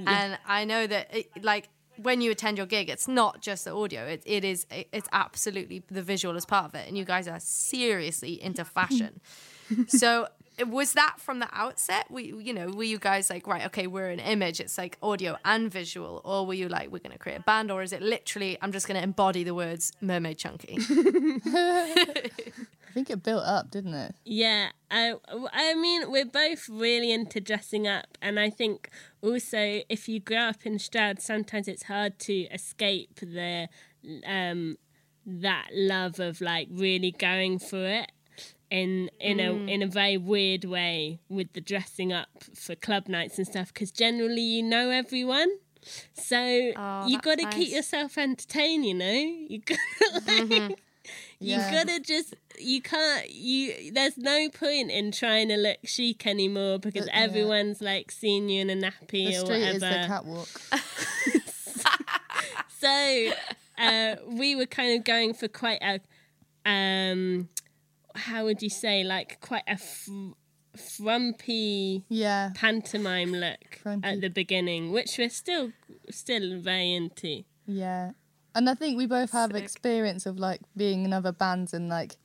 and 0.06 0.40
I 0.48 0.66
know 0.66 0.88
that 0.88 1.16
it, 1.16 1.44
like 1.44 1.70
when 1.98 2.22
you 2.22 2.32
attend 2.32 2.58
your 2.58 2.66
gig, 2.66 2.90
it's 2.90 3.08
not 3.08 3.42
just 3.42 3.66
the 3.66 3.76
audio; 3.76 4.06
it, 4.06 4.24
it 4.26 4.44
is 4.44 4.66
it, 4.72 4.88
it's 4.92 5.08
absolutely 5.12 5.84
the 5.92 6.02
visual 6.02 6.36
as 6.36 6.46
part 6.46 6.66
of 6.66 6.76
it, 6.76 6.88
and 6.88 6.98
you 6.98 7.06
guys 7.06 7.28
are 7.28 7.40
seriously 7.40 8.42
into 8.42 8.66
fashion. 8.66 9.22
so 9.88 10.28
was 10.68 10.94
that 10.94 11.16
from 11.20 11.40
the 11.40 11.50
outset? 11.52 12.06
We 12.10 12.34
you 12.34 12.54
know 12.54 12.68
were 12.68 12.84
you 12.84 13.00
guys 13.00 13.30
like 13.30 13.48
right 13.48 13.66
okay 13.66 13.88
we're 13.88 14.10
an 14.10 14.20
image 14.20 14.60
it's 14.60 14.78
like 14.78 14.98
audio 15.02 15.38
and 15.46 15.72
visual 15.72 16.22
or 16.24 16.46
were 16.46 16.54
you 16.54 16.68
like 16.68 16.92
we're 16.92 17.00
going 17.00 17.12
to 17.12 17.18
create 17.18 17.40
a 17.40 17.42
band 17.42 17.72
or 17.72 17.82
is 17.82 17.94
it 17.94 18.02
literally 18.02 18.58
i'm 18.62 18.72
just 18.72 18.88
going 18.88 18.98
to 18.98 19.04
embody 19.04 19.44
the 19.44 19.54
words 19.54 19.92
mermaid 20.02 20.38
chunky 20.38 20.78
I 22.94 22.94
think 22.94 23.10
it 23.10 23.24
built 23.24 23.44
up, 23.44 23.72
didn't 23.72 23.96
it? 23.96 24.14
Yeah, 24.24 24.70
I, 24.92 25.16
I 25.52 25.74
mean, 25.74 26.12
we're 26.12 26.28
both 26.28 26.70
really 26.70 27.12
into 27.12 27.42
dressing 27.42 27.88
up, 27.88 28.20
and 28.22 28.40
I 28.40 28.52
think 28.52 28.92
also 29.20 29.82
if 29.90 30.08
you 30.08 30.20
grow 30.20 30.50
up 30.50 30.64
in 30.64 30.78
Stroud, 30.78 31.20
sometimes 31.20 31.68
it's 31.68 31.84
hard 31.84 32.20
to 32.20 32.34
escape 32.52 33.20
the 33.20 33.68
um 34.28 34.78
that 35.26 35.70
love 35.74 36.20
of 36.20 36.40
like 36.40 36.68
really 36.70 37.10
going 37.10 37.58
for 37.58 37.84
it 37.84 38.12
in 38.82 39.10
in 39.20 39.40
a 39.40 39.52
in 39.74 39.82
a 39.84 39.88
very 39.88 40.18
weird 40.18 40.66
way 40.66 41.20
with 41.30 41.54
the 41.54 41.62
dressing 41.62 42.12
up 42.12 42.30
for 42.56 42.74
club 42.76 43.08
nights 43.08 43.38
and 43.38 43.46
stuff 43.48 43.68
because 43.74 43.92
generally 43.92 44.42
you 44.42 44.64
know 44.64 44.90
everyone. 44.90 45.50
So 46.14 46.40
you 46.44 46.74
that's 46.74 47.26
got 47.28 47.38
to 47.40 47.46
keep 47.58 47.72
yourself 47.72 48.18
entertained, 48.18 48.86
you 48.86 48.94
know. 48.96 49.12
You 49.52 49.60
got 49.60 49.78
like, 50.28 50.80
Yeah. 51.40 51.70
you 51.70 51.76
gotta 51.78 52.00
just 52.00 52.34
you 52.58 52.82
can't 52.82 53.30
you. 53.30 53.92
There's 53.92 54.18
no 54.18 54.50
point 54.50 54.90
in 54.90 55.12
trying 55.12 55.50
to 55.50 55.58
look 55.58 55.78
chic 55.84 56.26
anymore 56.26 56.80
because 56.80 57.04
Uh, 57.08 57.12
yeah. 57.14 57.24
everyone's 57.26 57.82
like 57.82 58.10
seeing 58.12 58.48
you 58.50 58.62
in 58.62 58.70
a 58.70 58.76
nappy 58.86 59.30
The 59.32 59.38
or 59.40 59.44
whatever. 59.44 59.76
is 59.76 59.82
the 59.82 60.06
catwalk. 60.08 60.62
so 62.80 63.32
uh, 63.78 64.16
we 64.28 64.56
were 64.56 64.66
kind 64.66 64.98
of 64.98 65.04
going 65.04 65.34
for 65.34 65.48
quite 65.48 65.82
a 65.82 66.00
um 66.66 67.50
how 68.16 68.46
would 68.46 68.62
you 68.62 68.70
say 68.70 69.04
like 69.04 69.40
quite 69.42 69.64
a 69.68 69.78
fr- 69.78 70.32
frumpy 70.76 72.04
Yeah. 72.10 72.52
pantomime 72.56 73.32
look 73.32 73.80
Frumpy. 73.82 74.08
at 74.08 74.22
the 74.22 74.30
beginning 74.30 74.92
which 74.92 75.18
we're 75.18 75.30
still 75.30 75.72
still 76.10 76.60
very 76.60 76.94
into 76.94 77.44
Yeah. 77.66 78.12
And 78.56 78.70
I 78.70 78.76
think 78.76 78.98
we 78.98 79.08
both 79.08 79.32
have 79.32 79.52
Sick. 79.52 79.64
experience 79.64 80.26
of 80.28 80.38
like 80.38 80.62
being 80.78 81.06
in 81.06 81.14
other 81.14 81.32
bands 81.32 81.74
and 81.74 81.90
like 81.90 82.18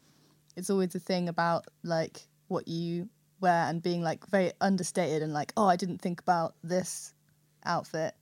it's 0.57 0.68
always 0.71 0.95
a 0.95 0.99
thing 0.99 1.28
about 1.28 1.66
like 1.83 2.26
what 2.49 2.68
you 2.68 3.09
wear 3.40 3.64
and 3.68 3.83
being 3.83 4.02
like 4.02 4.26
very 4.28 4.52
understated 4.61 5.23
and 5.23 5.33
like, 5.33 5.52
oh, 5.57 5.66
I 5.66 5.76
didn't 5.76 5.99
think 6.02 6.21
about 6.21 6.54
this 6.64 7.14
outfit. 7.64 8.14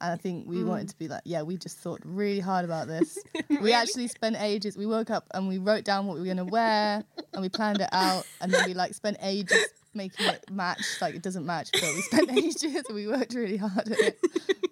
And 0.00 0.12
I 0.12 0.16
think 0.16 0.46
we 0.46 0.62
wanted 0.62 0.88
to 0.90 0.98
be 0.98 1.08
like, 1.08 1.22
yeah, 1.24 1.40
we 1.42 1.56
just 1.56 1.78
thought 1.78 2.00
really 2.04 2.40
hard 2.40 2.64
about 2.64 2.86
this. 2.86 3.18
We 3.62 3.72
actually 3.72 4.08
spent 4.08 4.36
ages. 4.38 4.76
We 4.76 4.84
woke 4.86 5.10
up 5.10 5.24
and 5.32 5.48
we 5.48 5.56
wrote 5.58 5.84
down 5.84 6.06
what 6.06 6.14
we 6.14 6.20
were 6.20 6.26
gonna 6.26 6.44
wear, 6.44 7.02
and 7.32 7.40
we 7.42 7.48
planned 7.48 7.80
it 7.80 7.88
out, 7.92 8.26
and 8.40 8.52
then 8.52 8.66
we 8.66 8.74
like 8.74 8.92
spent 8.94 9.16
ages 9.22 9.64
making 9.94 10.26
it 10.26 10.50
match. 10.50 10.82
Like 11.00 11.14
it 11.14 11.22
doesn't 11.22 11.46
match, 11.46 11.70
but 11.72 11.82
we 11.82 12.02
spent 12.02 12.30
ages 12.36 12.64
and 12.86 12.94
we 12.94 13.06
worked 13.06 13.32
really 13.34 13.56
hard 13.56 13.88
at 13.88 13.98
it. 13.98 14.18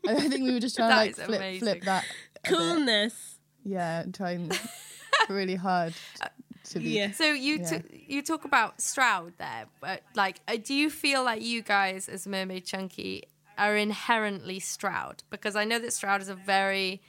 And 0.07 0.19
I 0.19 0.29
think 0.29 0.43
we 0.45 0.53
were 0.53 0.61
just 0.61 0.77
trying 0.77 0.91
That 0.91 1.15
to 1.15 1.21
like 1.21 1.27
flip, 1.27 1.41
amazing. 1.41 1.61
flip 1.69 1.83
that. 1.85 2.05
a 2.05 2.49
bit. 2.51 2.59
coolness 2.59 3.37
Yeah, 3.65 4.01
and 4.03 4.15
trying 4.15 4.51
really 5.31 5.55
hard 5.57 5.95
to 6.65 6.79
be. 6.79 6.91
yeah 6.91 7.11
so 7.13 7.25
you 7.33 7.59
Yeah. 7.59 7.79
t- 7.79 8.05
you 8.09 8.23
talk 8.23 8.45
about 8.45 8.81
stroud 8.81 9.33
there 9.39 9.67
but 9.81 10.03
like 10.15 10.41
uh, 10.49 10.57
do 10.63 10.73
you 10.75 10.89
feel 10.91 11.23
like 11.23 11.43
you 11.43 11.61
guys 11.63 12.09
as 12.09 12.27
mermaid 12.27 12.65
chunky 12.65 13.25
are 13.59 13.77
inherently 13.77 14.59
stroud 14.61 15.23
because 15.31 15.55
i 15.57 15.65
know 15.65 15.79
that 15.79 15.93
stroud 15.93 16.21
is 16.21 16.29
a 16.29 16.35
very 16.35 17.01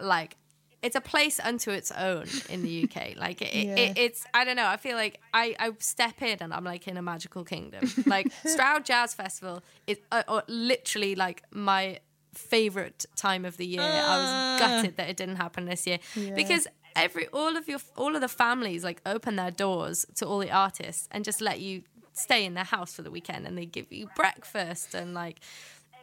like 0.00 0.36
it's 0.82 0.96
a 0.96 1.00
place 1.00 1.38
unto 1.38 1.70
its 1.70 1.92
own 1.92 2.26
in 2.50 2.64
the 2.64 2.82
UK. 2.84 3.14
Like 3.16 3.40
it, 3.40 3.54
Yeah. 3.54 3.76
it, 3.76 3.98
it's, 3.98 4.24
I 4.34 4.44
don't 4.44 4.56
know. 4.56 4.66
I 4.66 4.76
feel 4.76 4.96
like 4.96 5.20
I, 5.32 5.54
I 5.60 5.70
step 5.78 6.20
in 6.22 6.38
and 6.40 6.52
I'm 6.52 6.64
like 6.64 6.88
in 6.88 6.96
a 6.96 7.02
magical 7.02 7.44
kingdom. 7.44 7.88
Like 8.04 8.32
Stroud 8.44 8.84
Jazz 8.84 9.14
Festival 9.14 9.62
is 9.86 9.98
uh, 10.10 10.24
uh, 10.26 10.40
literally 10.48 11.14
like 11.14 11.44
my 11.52 12.00
favorite 12.34 13.06
time 13.14 13.44
of 13.44 13.58
the 13.58 13.66
year. 13.66 13.80
I 13.80 13.90
Ah. 13.92 14.56
was 14.56 14.60
gutted 14.60 14.96
that 14.96 15.08
it 15.08 15.16
didn't 15.16 15.36
happen 15.36 15.66
this 15.66 15.86
year 15.86 16.00
Yeah. 16.16 16.34
because 16.34 16.66
every 16.96 17.28
all 17.28 17.56
of 17.56 17.68
your 17.68 17.78
all 17.96 18.16
of 18.16 18.20
the 18.20 18.26
families 18.28 18.82
like 18.82 19.00
open 19.06 19.36
their 19.36 19.52
doors 19.52 20.04
to 20.16 20.26
all 20.26 20.38
the 20.40 20.50
artists 20.50 21.06
and 21.12 21.24
just 21.24 21.40
let 21.40 21.60
you 21.60 21.84
stay 22.12 22.44
in 22.44 22.54
their 22.54 22.64
house 22.64 22.92
for 22.92 23.02
the 23.02 23.10
weekend 23.12 23.46
and 23.46 23.56
they 23.56 23.66
give 23.66 23.92
you 23.92 24.08
breakfast 24.16 24.94
and 24.94 25.14
like 25.14 25.38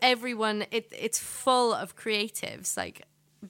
everyone 0.01 0.65
it 0.71 0.91
it's 0.97 1.19
full 1.19 1.73
of 1.73 1.95
creatives 1.95 2.77
like 2.77 3.03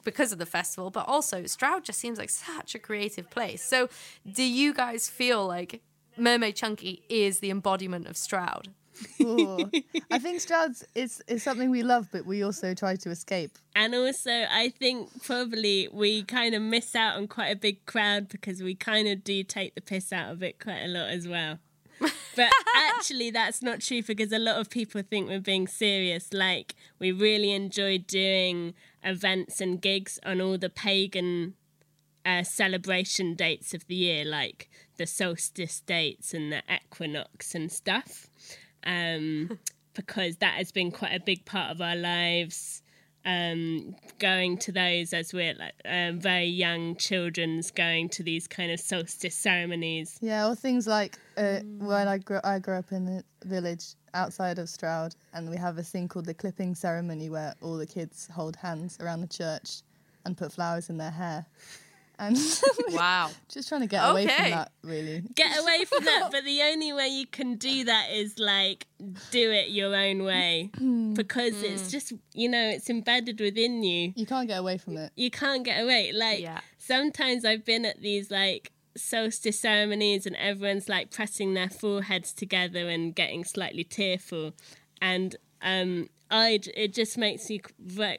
because 0.03 0.32
of 0.32 0.38
the 0.38 0.46
festival 0.46 0.89
but 0.89 1.08
also 1.08 1.46
Stroud 1.46 1.84
just 1.84 2.00
seems 2.00 2.18
like 2.18 2.29
such 2.29 2.75
a 2.75 2.79
creative 2.79 3.29
place 3.29 3.63
so 3.63 3.89
do 4.32 4.44
you 4.44 4.74
guys 4.74 5.10
feel 5.10 5.46
like 5.46 5.82
Mermaid 6.18 6.56
Chunky 6.56 7.03
is 7.10 7.39
the 7.39 7.50
embodiment 7.50 8.08
of 8.08 8.18
Stroud 8.18 8.70
Ooh. 9.22 9.70
I 10.12 10.20
think 10.20 10.41
Stroud's 10.41 10.86
is 10.96 11.22
is 11.27 11.44
something 11.44 11.70
we 11.70 11.84
love, 11.84 12.08
but 12.12 12.25
we 12.25 12.44
also 12.44 12.74
try 12.74 12.96
to 12.98 13.10
escape. 13.10 13.51
And 13.75 13.96
also, 13.96 14.32
I 14.32 14.70
think 14.70 15.24
probably 15.24 15.88
we 15.91 16.24
kind 16.24 16.56
of 16.56 16.62
miss 16.62 16.96
out 16.96 17.15
on 17.15 17.27
quite 17.27 17.50
a 17.50 17.56
big 17.56 17.86
crowd 17.86 18.29
because 18.29 18.62
we 18.62 18.75
kind 18.75 19.08
of 19.08 19.24
do 19.24 19.44
take 19.44 19.75
the 19.75 19.82
piss 19.82 20.12
out 20.12 20.32
of 20.32 20.44
it 20.44 20.60
quite 20.60 20.82
a 20.84 20.88
lot 20.88 21.10
as 21.10 21.27
well. 21.27 21.60
But 22.36 22.51
actually, 22.75 23.32
that's 23.32 23.62
not 23.62 23.82
true 23.82 24.01
because 24.01 24.32
a 24.32 24.39
lot 24.39 24.58
of 24.58 24.70
people 24.70 25.01
think 25.01 25.27
we're 25.27 25.41
being 25.41 25.68
serious. 25.68 26.32
Like, 26.32 26.75
we 26.98 27.12
really 27.12 27.51
enjoy 27.51 27.98
doing 27.98 28.75
events 29.03 29.60
and 29.60 29.82
gigs 29.82 30.20
on 30.25 30.39
all 30.39 30.58
the 30.58 30.70
pagan 30.70 31.56
uh, 32.25 32.44
celebration 32.44 33.34
dates 33.36 33.74
of 33.74 33.86
the 33.88 33.96
year, 33.96 34.25
like 34.25 34.70
the 34.98 35.08
solstice 35.08 35.82
dates 35.82 36.34
and 36.34 36.51
the 36.51 36.62
equinox 36.74 37.56
and 37.56 37.72
stuff, 37.72 38.27
um, 38.86 39.60
because 39.94 40.38
that 40.38 40.56
has 40.56 40.72
been 40.72 40.91
quite 40.91 41.13
a 41.13 41.20
big 41.20 41.46
part 41.46 41.72
of 41.72 41.82
our 41.82 41.96
lives. 41.96 42.82
Um, 43.25 43.95
going 44.17 44.57
to 44.59 44.71
those 44.71 45.13
as 45.13 45.33
we're 45.33 45.53
like 45.53 45.73
um, 45.85 46.19
very 46.19 46.45
young 46.45 46.95
children's 46.95 47.69
going 47.69 48.09
to 48.09 48.23
these 48.23 48.47
kind 48.47 48.71
of 48.71 48.79
solstice 48.79 49.35
ceremonies. 49.35 50.17
Yeah, 50.21 50.47
or 50.47 50.55
things 50.55 50.88
like 50.88 51.17
uh, 51.38 51.59
when 51.79 52.07
I 52.07 52.17
grew 52.17 52.39
I 52.43 52.59
grew 52.59 52.75
up 52.75 52.91
in 52.91 53.07
a 53.07 53.45
village 53.45 53.95
outside 54.13 54.57
of 54.57 54.69
Stroud, 54.69 55.15
and 55.33 55.49
we 55.49 55.57
have 55.57 55.77
a 55.77 55.83
thing 55.83 56.07
called 56.07 56.25
the 56.25 56.33
clipping 56.33 56.75
ceremony 56.75 57.29
where 57.29 57.53
all 57.61 57.77
the 57.77 57.85
kids 57.85 58.27
hold 58.33 58.55
hands 58.55 58.97
around 59.01 59.21
the 59.21 59.27
church 59.27 59.81
and 60.25 60.38
put 60.38 60.53
flowers 60.53 60.89
in 60.89 60.97
their 60.97 61.11
hair, 61.11 61.45
and 62.19 62.38
Wow. 62.89 63.31
just 63.47 63.69
trying 63.69 63.81
to 63.81 63.88
get 63.88 64.01
away 64.01 64.27
from 64.27 64.49
that. 64.51 64.71
Really, 64.83 65.23
Get 65.35 65.57
away 65.61 65.85
from 65.85 66.03
that, 66.05 66.29
but 66.31 66.43
the 66.43 66.61
only 66.63 66.91
way 66.93 67.07
you 67.07 67.25
can 67.25 67.55
do 67.55 67.85
that 67.85 68.11
is 68.11 68.38
like 68.38 68.88
do 69.31 69.51
it 69.51 69.69
your 69.69 69.95
own 69.95 70.23
way 70.23 70.69
because 71.13 71.63
it's 71.63 71.89
just 71.89 72.13
you 72.33 72.49
know 72.49 72.69
it's 72.69 72.89
embedded 72.89 73.39
within 73.39 73.83
you. 73.83 74.13
you 74.15 74.25
can't 74.25 74.47
get 74.47 74.59
away 74.59 74.77
from 74.77 74.97
it. 74.97 75.11
You 75.15 75.31
can't 75.31 75.63
get 75.63 75.81
away. 75.83 76.11
Like 76.13 76.41
Yeah. 76.41 76.59
sometimes 76.77 77.45
I've 77.45 77.65
been 77.65 77.85
at 77.85 78.01
these 78.01 78.29
like 78.29 78.71
solstice 78.97 79.59
ceremonies 79.59 80.25
and 80.25 80.35
everyone's 80.35 80.89
like 80.89 81.09
pressing 81.11 81.53
their 81.53 81.69
foreheads 81.69 82.33
together 82.33 82.89
and 82.89 83.15
getting 83.15 83.43
slightly 83.45 83.83
tearful, 83.83 84.53
and 85.01 85.35
um, 85.61 86.09
I 86.31 86.59
it 86.75 86.93
just 86.93 87.17
makes 87.17 87.50
you 87.50 87.59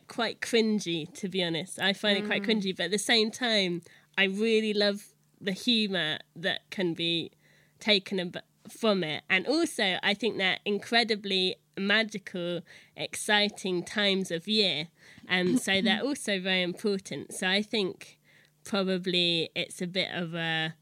quite 0.09 0.40
cringy 0.40 1.12
to 1.14 1.29
be 1.29 1.43
honest. 1.43 1.79
I 1.81 1.93
find 1.93 2.19
it 2.19 2.26
quite 2.26 2.43
mm. 2.43 2.47
cringy, 2.47 2.76
but 2.76 2.85
at 2.85 2.90
the 2.90 2.99
same 2.99 3.31
time, 3.31 3.83
I 4.19 4.25
really 4.25 4.73
love 4.73 5.14
the 5.40 5.52
humour 5.52 6.19
that 6.37 6.69
can 6.71 6.95
be 6.95 7.33
taken 7.79 8.21
ab- 8.21 8.43
from 8.69 9.05
it, 9.05 9.23
and 9.31 9.47
also 9.47 9.99
I 10.02 10.14
think 10.14 10.38
they're 10.38 10.59
incredibly 10.64 11.57
magical, 11.79 12.61
exciting 12.97 13.85
times 13.85 14.31
of 14.31 14.49
year, 14.49 14.88
and 15.29 15.61
so 15.61 15.81
they're 15.83 16.02
also 16.02 16.40
very 16.40 16.62
important. 16.62 17.33
So 17.33 17.47
I 17.49 17.62
think 17.62 18.19
probably 18.64 19.50
it's 19.55 19.81
a 19.81 19.87
bit 19.87 20.09
of 20.12 20.35
a 20.35 20.75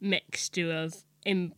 mixture 0.00 0.72
of 0.72 1.02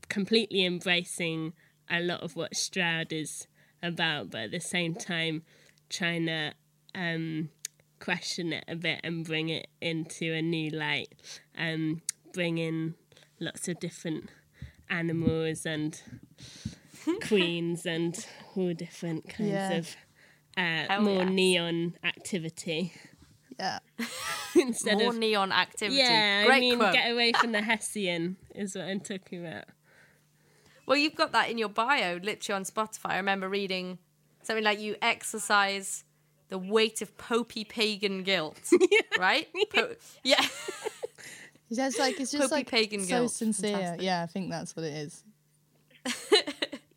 completely 0.08 0.64
embracing 0.64 1.52
a 1.90 2.00
lot 2.00 2.22
of 2.22 2.36
what 2.36 2.56
Stroud 2.56 3.12
is 3.12 3.46
about, 3.86 4.30
but 4.30 4.40
at 4.42 4.50
the 4.50 4.60
same 4.60 4.94
time 4.94 5.42
trying 5.88 6.26
to 6.26 6.52
um, 6.94 7.48
question 8.00 8.52
it 8.52 8.64
a 8.68 8.76
bit 8.76 9.00
and 9.04 9.24
bring 9.24 9.48
it 9.48 9.68
into 9.80 10.32
a 10.32 10.42
new 10.42 10.70
light, 10.70 11.08
um, 11.58 12.02
bring 12.32 12.58
in 12.58 12.94
lots 13.40 13.68
of 13.68 13.78
different 13.80 14.28
animals 14.90 15.64
and 15.66 16.00
queens 17.26 17.86
and 17.86 18.26
all 18.56 18.72
different 18.74 19.28
kinds 19.28 19.50
Yeah. 19.50 19.72
of 19.72 19.96
uh, 20.56 20.86
Hell 20.88 21.02
more 21.02 21.22
yes. 21.24 21.30
neon 21.30 21.94
activity 22.02 22.92
Yeah, 23.58 23.78
instead 24.56 24.98
More 24.98 25.10
of 25.10 25.18
neon 25.18 25.52
activity. 25.52 25.98
yeah, 25.98 26.44
Great 26.46 26.56
I 26.56 26.60
mean, 26.60 26.78
quote. 26.78 26.92
get 26.94 27.10
away 27.12 27.32
from 27.32 27.52
the 27.52 27.60
Hessian 27.70 28.36
is 28.54 28.74
what 28.74 28.84
I'm 28.86 29.00
talking 29.00 29.46
about. 29.46 29.64
Well, 30.86 30.96
you've 30.96 31.16
got 31.16 31.32
that 31.32 31.50
in 31.50 31.58
your 31.58 31.68
bio, 31.68 32.18
literally 32.22 32.56
on 32.56 32.64
Spotify. 32.64 33.10
I 33.10 33.16
remember 33.16 33.48
reading 33.48 33.98
something 34.42 34.64
like 34.64 34.80
you 34.80 34.94
exercise 35.02 36.04
the 36.48 36.58
weight 36.58 37.02
of 37.02 37.16
popey 37.16 37.68
pagan 37.68 38.22
guilt, 38.22 38.60
right? 39.18 39.48
Po- 39.74 39.94
yeah. 40.22 40.36
yeah. 40.40 40.46
It's 41.88 41.98
like 41.98 42.20
it's 42.20 42.30
just 42.30 42.48
Popey 42.48 42.52
like 42.52 42.70
pagan 42.70 43.00
so 43.00 43.08
guilt. 43.08 43.32
sincere. 43.32 43.72
Fantastic. 43.72 44.02
Yeah, 44.02 44.22
I 44.22 44.26
think 44.26 44.50
that's 44.50 44.76
what 44.76 44.84
it 44.84 44.94
is. 44.94 45.24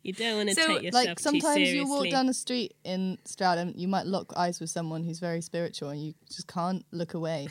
You 0.04 0.12
don't 0.14 0.36
want 0.36 0.48
to 0.50 0.54
So, 0.54 0.66
take 0.68 0.82
yourself 0.84 1.04
like 1.06 1.16
too 1.18 1.22
sometimes 1.22 1.54
seriously. 1.54 1.78
you 1.78 1.88
walk 1.88 2.08
down 2.08 2.26
the 2.26 2.32
street 2.34 2.74
in 2.84 3.18
Stroud 3.24 3.58
and 3.58 3.74
you 3.76 3.86
might 3.88 4.06
lock 4.06 4.32
eyes 4.36 4.60
with 4.60 4.70
someone 4.70 5.02
who's 5.02 5.18
very 5.18 5.40
spiritual 5.40 5.88
and 5.90 6.00
you 6.00 6.14
just 6.32 6.46
can't 6.46 6.84
look 6.92 7.14
away. 7.14 7.48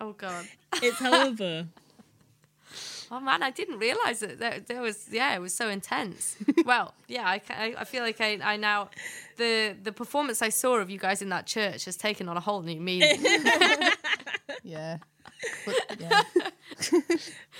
Oh 0.00 0.12
god. 0.12 0.46
It's 0.74 0.98
horrible. 0.98 1.66
Oh 3.12 3.18
man, 3.20 3.42
I 3.42 3.50
didn't 3.50 3.78
realize 3.78 4.20
that 4.20 4.38
there, 4.38 4.60
there 4.60 4.80
was. 4.80 5.08
Yeah, 5.10 5.34
it 5.34 5.40
was 5.40 5.52
so 5.54 5.68
intense. 5.68 6.36
well, 6.64 6.94
yeah, 7.08 7.26
I, 7.26 7.40
I, 7.50 7.74
I 7.78 7.84
feel 7.84 8.02
like 8.04 8.20
I, 8.20 8.38
I 8.42 8.56
now 8.56 8.88
the 9.36 9.74
the 9.82 9.90
performance 9.92 10.42
I 10.42 10.48
saw 10.50 10.76
of 10.76 10.90
you 10.90 10.98
guys 10.98 11.20
in 11.20 11.28
that 11.30 11.46
church 11.46 11.86
has 11.86 11.96
taken 11.96 12.28
on 12.28 12.36
a 12.36 12.40
whole 12.40 12.62
new 12.62 12.80
meaning. 12.80 13.18
Yeah. 14.62 14.98
But, 15.64 15.96
yeah. 15.98 16.22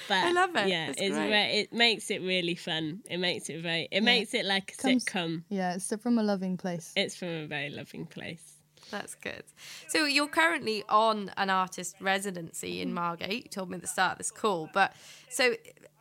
But 0.09 0.17
I 0.17 0.33
love 0.33 0.55
it. 0.57 0.69
Yeah, 0.69 0.91
It's 0.91 1.01
it's 1.01 1.15
great. 1.17 1.29
very, 1.31 1.53
it 1.61 1.73
makes 1.73 2.11
it 2.11 2.21
really 2.21 2.55
fun. 2.55 3.01
It 3.09 3.19
makes 3.19 3.49
it 3.49 3.63
very. 3.63 3.89
It 3.91 4.03
makes 4.03 4.35
it 4.35 4.45
like 4.45 4.75
a 4.79 4.83
Comes- 4.83 5.05
sitcom. 5.05 5.43
Yeah, 5.49 5.75
it's 5.75 5.95
from 5.97 6.19
a 6.19 6.23
loving 6.23 6.57
place. 6.57 6.93
It's 6.97 7.17
from 7.17 7.29
a 7.29 7.47
very 7.47 7.71
loving 7.71 8.07
place. 8.07 8.43
That's 8.91 9.15
good. 9.15 9.45
So 9.89 10.05
you're 10.05 10.29
currently 10.29 10.85
on 10.89 11.31
an 11.37 11.51
artist 11.51 11.97
residency 12.01 12.81
in 12.81 12.89
mm-hmm. 12.89 12.95
Margate. 12.97 13.45
You 13.45 13.51
told 13.51 13.71
me 13.71 13.77
at 13.77 13.83
the 13.83 13.89
start 13.89 14.13
of 14.13 14.19
this 14.19 14.31
call, 14.31 14.69
but 14.73 14.95
so 15.29 15.55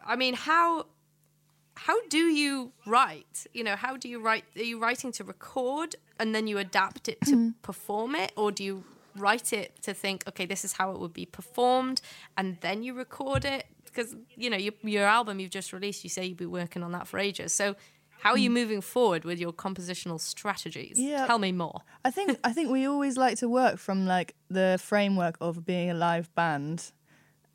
I 0.05 0.15
mean, 0.15 0.34
how 0.34 0.86
how 1.75 2.05
do 2.07 2.18
you 2.18 2.74
write? 2.85 3.48
You 3.53 3.63
know, 3.63 3.75
how 3.75 3.96
do 3.96 4.09
you 4.09 4.20
write? 4.20 4.44
Are 4.57 4.63
you 4.63 4.79
writing 4.79 5.11
to 5.13 5.24
record 5.24 5.96
and 6.20 6.35
then 6.35 6.46
you 6.48 6.57
adapt 6.57 7.07
it 7.07 7.22
to 7.22 7.31
mm-hmm. 7.31 7.50
perform 7.61 8.16
it, 8.16 8.33
or 8.35 8.51
do 8.51 8.63
you 8.63 8.83
write 9.16 9.53
it 9.53 9.81
to 9.83 9.94
think, 9.94 10.24
okay, 10.27 10.46
this 10.46 10.66
is 10.66 10.74
how 10.74 10.92
it 10.92 11.00
would 11.00 11.13
be 11.13 11.25
performed, 11.25 12.01
and 12.37 12.57
then 12.61 12.83
you 12.83 12.94
record 12.94 13.46
it? 13.46 13.66
Because 13.85 14.16
you 14.35 14.50
know, 14.50 14.57
your, 14.57 14.74
your 14.83 15.05
album 15.05 15.40
you've 15.40 15.51
just 15.51 15.72
released, 15.72 16.03
you 16.03 16.09
say 16.09 16.25
you've 16.25 16.37
been 16.37 16.51
working 16.51 16.83
on 16.83 16.92
that 16.92 17.07
for 17.07 17.18
ages. 17.18 17.53
So. 17.53 17.75
How 18.22 18.32
are 18.32 18.38
you 18.38 18.50
moving 18.50 18.82
forward 18.82 19.24
with 19.25 19.40
your 19.40 19.53
compositional 19.53 20.20
strategies? 20.20 20.98
Yeah. 21.00 21.25
Tell 21.25 21.40
me 21.40 21.51
more. 21.51 21.82
I 22.03 22.12
think 22.12 22.38
I 22.44 22.51
think 22.53 22.70
we 22.70 22.86
always 22.86 23.18
like 23.18 23.38
to 23.40 23.48
work 23.50 23.77
from 23.77 24.05
like 24.05 24.36
the 24.50 24.77
framework 24.82 25.38
of 25.42 25.66
being 25.66 25.90
a 25.90 25.94
live 25.94 26.34
band, 26.36 26.92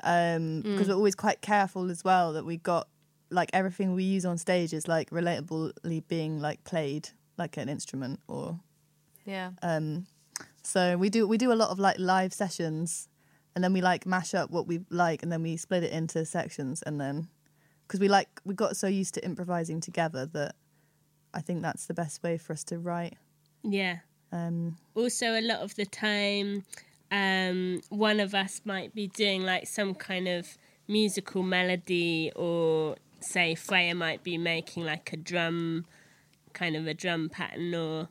um, 0.03 0.62
because 0.62 0.88
we're 0.88 0.94
always 0.94 1.14
quite 1.14 1.40
careful 1.40 1.90
as 1.90 2.03
well 2.05 2.33
that 2.33 2.44
we 2.44 2.57
got 2.57 2.88
like 3.31 3.50
everything 3.53 3.94
we 3.94 4.05
use 4.05 4.24
on 4.24 4.38
stage 4.38 4.72
is 4.72 4.87
like 4.88 5.11
relatably 5.11 6.03
being 6.09 6.40
like 6.40 6.62
played 6.64 7.09
like 7.37 7.57
an 7.57 7.68
instrument 7.68 8.20
or 8.29 8.61
Yeah. 9.24 9.50
um, 9.62 10.07
so 10.62 10.96
we 10.96 11.11
do 11.11 11.27
we 11.27 11.37
do 11.37 11.53
a 11.53 11.55
lot 11.62 11.70
of 11.70 11.79
like 11.79 11.98
live 11.98 12.33
sessions, 12.33 13.09
and 13.55 13.62
then 13.62 13.72
we 13.72 13.81
like 13.83 14.07
mash 14.07 14.35
up 14.35 14.50
what 14.50 14.66
we 14.66 14.81
like, 14.90 15.22
and 15.22 15.31
then 15.33 15.42
we 15.42 15.57
split 15.57 15.83
it 15.85 15.92
into 15.92 16.24
sections, 16.24 16.83
and 16.83 17.00
then 17.00 17.29
because 17.94 18.00
we 18.00 18.09
like 18.09 18.40
we 18.44 18.54
got 18.54 18.76
so 18.76 18.88
used 18.88 19.14
to 19.14 19.24
improvising 19.24 19.80
together 19.80 20.26
that 20.26 20.57
I 21.33 21.40
think 21.40 21.62
that's 21.62 21.87
the 21.87 21.94
best 21.94 22.24
way 22.24 22.38
for 22.38 22.52
us 22.52 22.64
to 22.64 22.78
write. 22.78 23.14
Yeah. 23.62 23.98
Um, 24.33 24.78
also 24.96 25.38
a 25.38 25.40
lot 25.40 25.61
of 25.61 25.76
the 25.76 25.87
time 25.87 26.64
um, 27.12 27.83
one 27.90 28.18
of 28.18 28.35
us 28.35 28.62
might 28.64 28.96
be 28.96 29.07
doing 29.07 29.44
like 29.44 29.68
some 29.68 29.94
kind 29.94 30.26
of 30.26 30.59
musical 30.88 31.44
melody 31.44 32.33
or 32.35 32.96
say 33.20 33.54
freya 33.54 33.94
might 33.94 34.24
be 34.24 34.38
making 34.38 34.85
like 34.85 35.12
a 35.12 35.16
drum 35.16 35.87
kind 36.52 36.74
of 36.74 36.88
a 36.88 36.94
drum 36.94 37.28
pattern 37.28 37.76
or 37.76 38.09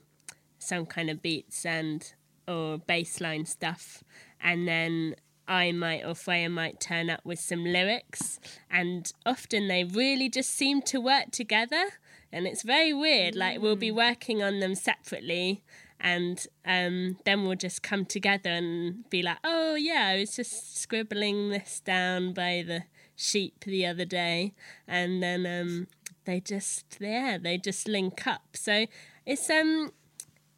some 0.60 0.86
kind 0.86 1.10
of 1.10 1.22
beats 1.22 1.65
and 1.65 2.13
or 2.48 2.78
bass 2.78 3.19
line 3.19 3.46
stuff 3.46 4.02
and 4.39 4.65
then 4.65 5.13
I 5.47 5.71
might 5.71 6.03
or 6.06 6.15
Freya 6.15 6.49
might 6.49 6.79
turn 6.79 7.10
up 7.10 7.21
with 7.23 7.39
some 7.39 7.63
lyrics 7.65 8.39
and 8.69 9.12
often 9.25 9.67
they 9.67 9.84
really 9.84 10.29
just 10.29 10.51
seem 10.51 10.82
to 10.84 10.99
work 10.99 11.32
together 11.32 11.84
and 12.32 12.47
it's 12.47 12.63
very 12.63 12.93
weird 12.93 13.36
like 13.36 13.62
we'll 13.62 13.75
be 13.75 13.91
working 13.91 14.41
on 14.41 14.60
them 14.60 14.75
separately 14.75 15.63
and 15.99 16.47
um, 16.65 17.17
then 17.25 17.43
we'll 17.43 17.56
just 17.56 17.84
come 17.84 18.06
together 18.06 18.49
and 18.49 19.10
be 19.10 19.21
like 19.21 19.38
oh 19.43 19.75
yeah 19.75 20.12
I 20.13 20.19
was 20.19 20.36
just 20.36 20.77
scribbling 20.77 21.49
this 21.49 21.79
down 21.79 22.34
by 22.34 22.63
the 22.65 22.84
sheep 23.15 23.63
the 23.65 23.86
other 23.86 24.06
day 24.06 24.53
and 24.88 25.21
then 25.21 25.45
um, 25.45 25.88
they 26.25 26.39
just 26.39 26.97
yeah 26.99 27.38
they 27.41 27.58
just 27.58 27.88
link 27.88 28.25
up. 28.27 28.56
So 28.56 28.88
it's 29.25 29.49
um 29.49 29.91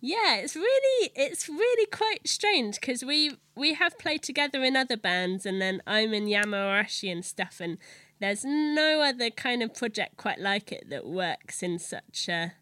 yeah, 0.05 0.35
it's 0.35 0.55
really 0.55 1.11
it's 1.15 1.49
really 1.49 1.87
quite 1.87 2.27
strange 2.27 2.79
because 2.79 3.03
we 3.03 3.37
we 3.55 3.73
have 3.73 3.97
played 3.97 4.21
together 4.21 4.63
in 4.63 4.75
other 4.75 4.97
bands, 4.97 5.47
and 5.47 5.59
then 5.59 5.81
I'm 5.87 6.13
in 6.13 6.27
Yama 6.27 6.57
Warashi 6.57 7.11
and 7.11 7.25
stuff, 7.25 7.59
and 7.59 7.79
there's 8.19 8.45
no 8.45 9.01
other 9.01 9.31
kind 9.31 9.63
of 9.63 9.73
project 9.73 10.17
quite 10.17 10.39
like 10.39 10.71
it 10.71 10.91
that 10.91 11.07
works 11.07 11.63
in 11.63 11.79
such 11.79 12.29
a 12.29 12.53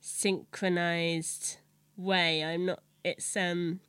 synchronized 0.00 1.56
way. 1.96 2.44
I'm 2.44 2.66
not. 2.66 2.82
It's 3.02 3.34
um, 3.38 3.80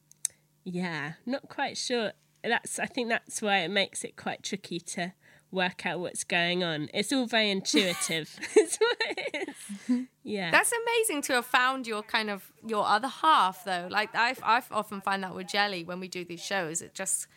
yeah, 0.63 1.13
not 1.26 1.50
quite 1.50 1.76
sure. 1.76 2.13
That's 2.41 2.80
I 2.80 2.86
think 2.86 3.10
that's 3.10 3.41
why 3.41 3.58
it 3.60 3.69
makes 3.69 4.06
it 4.06 4.15
quite 4.15 4.43
tricky 4.43 4.80
to 4.80 5.12
work 5.51 5.86
out 5.86 5.99
what's 5.99 6.23
going 6.23 6.63
on. 6.63 6.89
It's 6.93 7.12
all 7.12 7.25
very 7.25 7.49
intuitive. 7.51 8.38
It's 8.55 8.77
what 8.77 8.97
it 8.99 9.49
is. 9.49 10.05
Yeah. 10.23 10.51
That's 10.51 10.73
amazing 10.73 11.21
to 11.23 11.33
have 11.36 11.45
found 11.45 11.88
your 11.88 12.03
kind 12.03 12.29
of 12.29 12.51
your 12.65 12.86
other 12.86 13.07
half 13.07 13.63
though. 13.63 13.88
Like 13.89 14.13
I've 14.13 14.41
I've 14.43 14.69
often 14.71 14.99
find 14.99 15.23
that 15.23 15.33
with 15.33 15.47
Jelly 15.47 15.86
when 15.86 16.01
we 16.01 16.10
do 16.10 16.25
these 16.25 16.43
shows, 16.43 16.81
it 16.81 16.93
just 16.93 17.27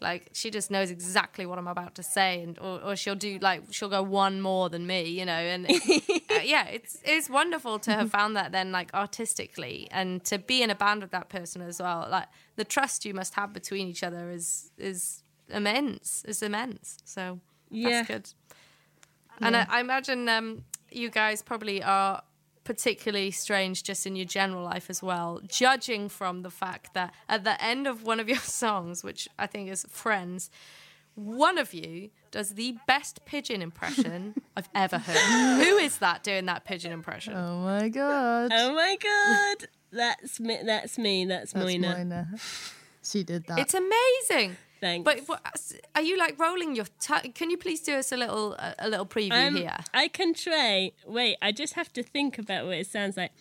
like 0.00 0.30
she 0.32 0.50
just 0.50 0.70
knows 0.70 0.90
exactly 0.92 1.44
what 1.44 1.58
I'm 1.58 1.66
about 1.66 1.96
to 1.96 2.04
say, 2.04 2.42
and 2.42 2.58
or, 2.60 2.80
or 2.82 2.96
she'll 2.96 3.16
do 3.16 3.38
like 3.40 3.62
she'll 3.70 3.88
go 3.88 4.02
one 4.02 4.40
more 4.40 4.68
than 4.68 4.86
me, 4.86 5.08
you 5.08 5.24
know, 5.24 5.32
and 5.32 5.66
uh, 6.30 6.40
yeah, 6.44 6.66
it's 6.66 6.98
it's 7.04 7.28
wonderful 7.28 7.80
to 7.80 7.92
have 7.92 8.10
found 8.10 8.36
that 8.36 8.52
then 8.52 8.70
like 8.70 8.94
artistically 8.94 9.88
and 9.90 10.22
to 10.24 10.38
be 10.38 10.62
in 10.62 10.70
a 10.70 10.74
band 10.74 11.02
with 11.02 11.10
that 11.10 11.28
person 11.28 11.62
as 11.62 11.80
well. 11.80 12.06
Like 12.08 12.28
the 12.56 12.64
trust 12.64 13.04
you 13.04 13.14
must 13.14 13.34
have 13.34 13.52
between 13.52 13.88
each 13.88 14.02
other 14.02 14.30
is 14.30 14.70
is 14.78 15.24
immense. 15.48 16.24
It's 16.28 16.42
immense. 16.42 16.98
So 17.04 17.40
Yeah. 17.70 18.02
that's 18.02 18.08
good. 18.08 18.30
And 19.40 19.56
I, 19.56 19.66
I 19.68 19.80
imagine 19.80 20.28
um, 20.28 20.64
you 20.90 21.10
guys 21.10 21.42
probably 21.42 21.82
are 21.82 22.22
particularly 22.64 23.30
strange 23.30 23.82
just 23.84 24.06
in 24.06 24.16
your 24.16 24.26
general 24.26 24.64
life 24.64 24.90
as 24.90 25.02
well, 25.02 25.40
judging 25.46 26.08
from 26.08 26.42
the 26.42 26.50
fact 26.50 26.94
that 26.94 27.14
at 27.28 27.44
the 27.44 27.62
end 27.62 27.86
of 27.86 28.02
one 28.02 28.18
of 28.18 28.28
your 28.28 28.38
songs, 28.60 29.04
which 29.04 29.28
I 29.38 29.46
think 29.46 29.70
is 29.70 29.86
Friends, 29.88 30.50
one 31.14 31.58
of 31.58 31.72
you 31.72 32.10
does 32.30 32.54
the 32.54 32.76
best 32.86 33.24
pigeon 33.24 33.62
impression 33.62 34.34
I've 34.56 34.68
ever 34.74 34.98
heard. 34.98 35.64
Who 35.64 35.76
is 35.78 35.98
that 35.98 36.22
doing 36.22 36.46
that 36.46 36.64
pigeon 36.64 36.92
impression? 36.92 37.34
Oh 37.34 37.60
my 37.60 37.88
god. 37.88 38.50
Oh 38.52 38.74
my 38.74 38.96
god, 39.02 39.68
that's 39.92 40.38
me. 40.40 40.58
That's 40.64 40.98
me. 40.98 41.24
That's, 41.24 41.52
That's 41.52 41.64
Moina. 41.64 41.94
Moina. 41.96 42.28
She 43.02 43.22
did 43.22 43.46
that. 43.46 43.60
It's 43.60 43.74
amazing. 43.74 44.56
Thanks. 44.80 45.04
But 45.04 45.20
what, 45.26 45.40
are 45.94 46.02
you 46.02 46.18
like 46.18 46.38
rolling 46.38 46.76
your? 46.76 46.84
T- 47.00 47.30
can 47.30 47.50
you 47.50 47.56
please 47.56 47.80
do 47.80 47.94
us 47.94 48.12
a 48.12 48.16
little 48.16 48.52
a, 48.54 48.74
a 48.80 48.88
little 48.88 49.06
preview 49.06 49.32
Um, 49.48 49.56
here? 49.56 49.76
I 49.94 50.08
can 50.08 50.34
try. 50.34 50.92
Wait, 51.06 51.36
I 51.40 51.52
just 51.52 51.74
have 51.74 51.92
to 51.94 52.02
think 52.02 52.38
about 52.38 52.66
what 52.66 52.76
it 52.76 52.86
sounds 52.86 53.16
like. 53.16 53.32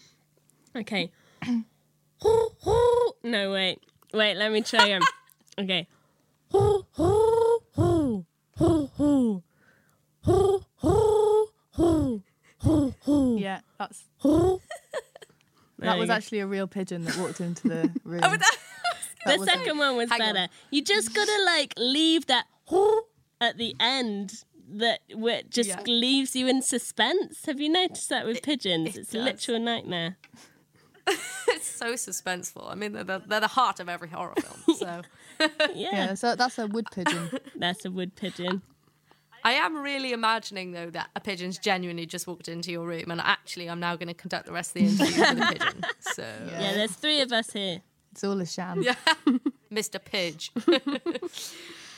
Okay. 0.76 1.12
no, 3.24 3.52
wait. 3.52 3.80
Wait, 4.14 4.36
let 4.36 4.52
me 4.52 4.62
try 4.62 4.86
again. 4.86 5.02
Okay. 5.58 5.88
yeah, 13.38 13.60
that's 13.78 14.04
that 15.80 15.98
was 15.98 16.10
actually 16.10 16.40
a 16.40 16.48
real 16.48 16.68
pigeon 16.68 17.04
that 17.06 17.18
walked 17.18 17.42
into 17.42 17.68
the 17.68 17.92
room. 18.04 18.22
Oh, 18.24 18.32
that- 18.32 18.40
That 18.40 18.58
the 19.34 19.38
was- 19.40 19.50
second 19.50 19.78
one 19.78 19.96
was 19.98 20.10
Hang 20.10 20.22
on. 20.22 20.34
better. 20.34 20.52
You 20.72 20.82
just 20.84 21.14
gotta 21.14 21.44
like 21.46 21.74
leave 21.78 22.26
that 22.28 22.46
at 23.42 23.58
the 23.58 23.76
end 23.80 24.44
that 24.68 25.02
where 25.14 25.42
just 25.50 25.70
Yeah. 25.70 25.82
leaves 25.86 26.36
you 26.36 26.48
in 26.48 26.62
suspense. 26.62 27.46
Have 27.46 27.60
you 27.60 27.70
noticed 27.70 28.10
that 28.10 28.26
with 28.26 28.42
pigeons? 28.42 28.96
it 28.96 29.02
it's 29.02 29.14
a 29.16 29.20
literal 29.20 29.60
nightmare. 29.60 30.18
it's 31.08 31.68
so 31.68 31.94
suspenseful. 31.94 32.70
I 32.70 32.76
mean, 32.76 32.94
they're, 32.94 33.04
the- 33.04 33.22
they're 33.28 33.40
the 33.40 33.48
heart 33.48 33.80
of 33.80 33.90
every 33.90 34.10
horror 34.10 34.34
film. 34.42 34.78
So 34.78 35.02
Yeah, 35.40 35.90
yeah, 35.92 36.14
so 36.16 36.36
that's 36.36 36.58
a 36.58 36.68
wood 36.68 36.88
pigeon. 36.92 37.30
that's 37.56 37.86
a 37.86 37.92
wood 37.92 38.16
pigeon. 38.16 38.62
I 39.44 39.52
am 39.54 39.78
really 39.78 40.12
imagining 40.14 40.72
though 40.72 40.90
that 40.90 41.10
a 41.16 41.20
pigeon's 41.20 41.60
genuinely 41.60 42.06
just 42.08 42.26
walked 42.26 42.48
into 42.48 42.72
your 42.72 42.88
room, 42.88 43.12
and 43.12 43.22
actually, 43.22 43.70
I'm 43.70 43.80
now 43.80 43.96
going 43.96 44.08
to 44.08 44.14
conduct 44.16 44.48
the 44.48 44.52
rest 44.54 44.72
of 44.72 44.82
the 44.82 44.88
interview 44.88 45.22
with 45.22 45.40
a 45.40 45.54
pigeon. 45.54 45.82
So, 46.00 46.24
Yeah, 46.60 46.74
there's 46.74 46.94
three 46.94 47.22
of 47.22 47.32
us 47.32 47.52
here. 47.54 47.82
It's 48.16 48.24
all 48.24 48.40
a 48.40 48.46
sham. 48.46 48.82
Yeah. 48.82 48.96
Mr. 49.74 50.00
Pidge. 50.00 50.52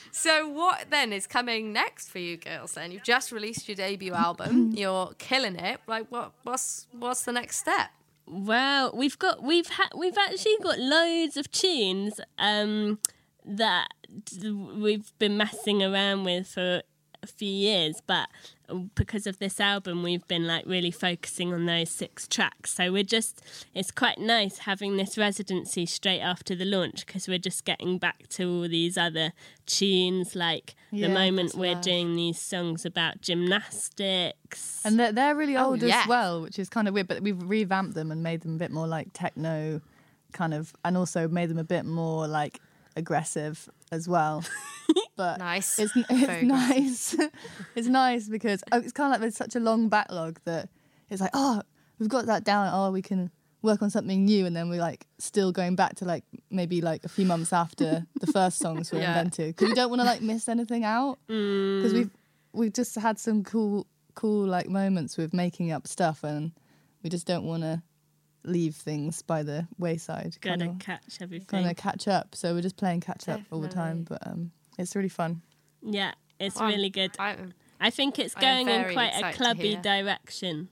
so, 0.11 0.49
what 0.49 0.89
then 0.89 1.13
is 1.13 1.27
coming 1.27 1.71
next 1.71 2.09
for 2.09 2.17
you 2.17 2.37
girls? 2.37 2.73
Then 2.73 2.91
you've 2.91 3.03
just 3.03 3.31
released 3.31 3.69
your 3.69 3.75
debut 3.75 4.13
album. 4.13 4.71
You're 4.75 5.11
killing 5.19 5.57
it. 5.57 5.79
Like, 5.85 6.07
what? 6.09 6.31
What's 6.41 6.87
what's 6.91 7.21
the 7.21 7.33
next 7.33 7.57
step? 7.57 7.91
Well, 8.25 8.91
we've 8.95 9.19
got 9.19 9.43
we've 9.43 9.67
had 9.67 9.89
we've 9.95 10.17
actually 10.17 10.57
got 10.63 10.79
loads 10.79 11.37
of 11.37 11.51
tunes 11.51 12.19
um, 12.39 12.97
that 13.45 13.89
we've 14.43 15.13
been 15.19 15.37
messing 15.37 15.83
around 15.83 16.23
with 16.23 16.47
for 16.47 16.77
a 16.77 16.83
few 17.27 17.49
years, 17.49 18.01
but 18.05 18.29
uh, 18.69 18.75
because 18.95 19.27
of 19.27 19.39
this 19.39 19.59
album, 19.59 20.03
we've 20.03 20.27
been 20.27 20.45
like 20.47 20.65
really 20.65 20.91
focusing 20.91 21.53
on 21.53 21.65
those 21.65 21.89
six 21.89 22.27
tracks. 22.27 22.73
So 22.73 22.91
we're 22.91 23.03
just 23.03 23.41
it's 23.73 23.91
quite 23.91 24.17
nice 24.19 24.59
having 24.59 24.97
this 24.97 25.17
residency 25.17 25.85
straight 25.85 26.19
after 26.21 26.55
the 26.55 26.65
launch 26.65 27.05
because 27.05 27.27
we're 27.27 27.37
just 27.39 27.65
getting 27.65 27.97
back 27.97 28.27
to 28.29 28.49
all 28.49 28.67
these 28.69 28.97
other 28.97 29.33
tunes. 29.65 30.35
Like 30.35 30.75
Yeah, 30.91 31.07
the 31.07 31.13
moment 31.13 31.55
we're 31.55 31.75
live. 31.75 31.83
doing 31.83 32.15
these 32.15 32.39
songs 32.39 32.85
about 32.85 33.21
gymnastics. 33.21 34.81
And 34.85 34.99
they're, 34.99 35.11
they're 35.11 35.35
really 35.35 35.55
Oh, 35.57 35.67
old 35.71 35.81
yeah. 35.83 36.01
as 36.01 36.07
well, 36.07 36.41
which 36.41 36.59
is 36.59 36.69
kind 36.69 36.87
of 36.87 36.93
weird. 36.93 37.07
But 37.07 37.21
we've 37.21 37.41
revamped 37.41 37.93
them 37.95 38.11
and 38.11 38.23
made 38.23 38.41
them 38.41 38.55
a 38.55 38.57
bit 38.57 38.71
more 38.71 38.87
like 38.87 39.09
techno, 39.13 39.81
kind 40.33 40.53
of, 40.53 40.73
and 40.83 40.97
also 40.97 41.27
made 41.27 41.49
them 41.49 41.57
a 41.57 41.63
bit 41.63 41.85
more 41.85 42.27
like 42.27 42.59
aggressive 42.97 43.69
as 43.91 44.07
well. 44.07 44.43
But 45.17 45.39
Nice. 45.39 45.79
it's 45.79 45.93
Very 45.93 46.05
it's 46.11 46.43
nice. 46.43 47.15
it's 47.75 47.87
nice 47.87 48.29
because 48.29 48.63
oh, 48.71 48.77
it's 48.77 48.91
kind 48.91 49.07
of 49.07 49.11
like 49.13 49.21
there's 49.21 49.35
such 49.35 49.55
a 49.55 49.59
long 49.59 49.89
backlog 49.89 50.39
that 50.45 50.69
it's 51.09 51.19
like 51.19 51.31
oh 51.33 51.61
we've 51.97 52.07
got 52.07 52.27
that 52.27 52.43
down. 52.43 52.69
Oh 52.71 52.91
we 52.91 53.01
can 53.01 53.31
work 53.63 53.81
on 53.81 53.89
something 53.89 54.23
new, 54.25 54.45
and 54.45 54.55
then 54.55 54.69
we're 54.69 54.79
like 54.79 55.07
still 55.17 55.51
going 55.51 55.75
back 55.75 55.95
to 55.95 56.05
like 56.05 56.23
maybe 56.51 56.81
like 56.81 57.03
a 57.03 57.09
few 57.09 57.25
months 57.25 57.51
after 57.51 58.05
the 58.19 58.27
first 58.27 58.59
songs 58.59 58.91
were 58.91 58.99
Yeah. 59.01 59.09
invented 59.17 59.55
because 59.55 59.69
we 59.69 59.73
don't 59.75 59.89
want 59.89 60.01
to 60.01 60.05
like 60.05 60.21
miss 60.21 60.47
anything 60.47 60.83
out 60.83 61.17
mm. 61.27 61.79
because 61.79 61.93
we've 61.93 62.11
we've 62.53 62.73
just 62.73 62.93
had 62.95 63.17
some 63.19 63.43
cool 63.43 63.87
cool 64.13 64.45
like 64.45 64.69
moments 64.69 65.17
with 65.17 65.33
making 65.33 65.71
up 65.71 65.87
stuff 65.87 66.23
and 66.23 66.51
we 67.03 67.09
just 67.09 67.25
don't 67.25 67.43
want 67.43 67.63
to 67.63 67.81
leave 68.47 68.75
things 68.75 69.21
by 69.21 69.43
the 69.43 69.67
wayside 69.77 70.35
Gotta 70.41 70.57
kind 70.59 70.71
of 70.71 70.79
catch 70.79 71.17
everything. 71.21 71.47
kind 71.47 71.69
of 71.69 71.75
catch 71.77 72.07
up 72.07 72.33
so 72.33 72.53
we're 72.53 72.61
just 72.61 72.77
playing 72.77 73.01
catch 73.01 73.27
up 73.29 73.41
all 73.51 73.59
the 73.61 73.67
time 73.67 74.05
but 74.07 74.25
um 74.25 74.51
it's 74.79 74.95
really 74.95 75.09
fun 75.09 75.41
Yeah, 75.81 76.13
it's 76.39 76.59
Well, 76.59 76.69
really 76.69 76.89
good. 76.89 77.11
I, 77.19 77.35
I 77.79 77.89
think 77.89 78.17
it's 78.19 78.33
going 78.35 78.67
in 78.69 78.93
quite 78.93 79.13
a 79.21 79.33
clubby 79.33 79.75
direction. 79.75 80.69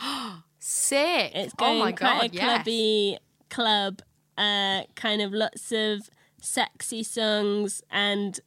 sick. 0.58 1.32
It's 1.34 1.54
oh 1.58 1.64
going 1.66 1.78
my 1.80 1.92
quite 1.92 2.20
god, 2.20 2.30
a 2.30 2.34
yes. 2.34 2.44
clubby 2.44 3.18
club, 3.50 4.02
uh, 4.38 4.82
kind 4.94 5.20
of 5.22 5.32
lots 5.32 5.72
of 5.72 6.08
sexy 6.40 7.02
songs 7.02 7.82
and 7.90 8.40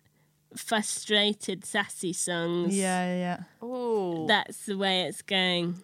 frustrated, 0.55 1.65
sassy 1.65 2.13
songs. 2.13 2.75
yeah 2.75 3.05
yeah 3.05 3.37
yeah 3.61 3.67
Ooh, 3.67 4.25
That's 4.27 4.65
the 4.65 4.77
way 4.77 5.01
it's 5.03 5.21
going. 5.21 5.75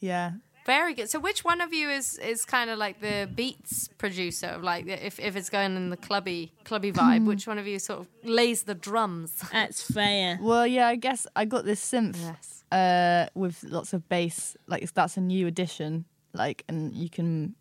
yeah 0.00 0.32
very 0.66 0.94
good. 0.94 1.10
So, 1.10 1.18
which 1.20 1.44
one 1.44 1.60
of 1.60 1.72
you 1.72 1.90
is 1.90 2.18
is 2.18 2.44
kind 2.44 2.70
of 2.70 2.78
like 2.78 3.00
the 3.00 3.28
beats 3.34 3.88
producer? 3.98 4.46
Of 4.48 4.62
like, 4.62 4.86
if 4.86 5.18
if 5.20 5.36
it's 5.36 5.50
going 5.50 5.76
in 5.76 5.90
the 5.90 5.96
clubby 5.96 6.52
clubby 6.64 6.92
vibe, 6.92 7.26
which 7.26 7.46
one 7.46 7.58
of 7.58 7.66
you 7.66 7.78
sort 7.78 8.00
of 8.00 8.08
lays 8.22 8.62
the 8.64 8.74
drums? 8.74 9.32
That's 9.52 9.82
fair. 9.82 10.38
well 10.40 10.66
yeah 10.66 10.88
i 10.88 10.96
guess 10.96 11.26
i 11.36 11.44
got 11.44 11.64
this 11.64 11.80
synth 11.84 12.16
Yes. 12.20 12.64
uh 12.72 13.26
with 13.34 13.62
lots 13.64 13.92
of 13.92 14.08
bass 14.08 14.56
like 14.66 14.92
that's 14.94 15.16
a 15.16 15.20
new 15.20 15.46
addition 15.46 16.04
like 16.32 16.64
and 16.68 16.92
you 16.94 17.08
can 17.10 17.54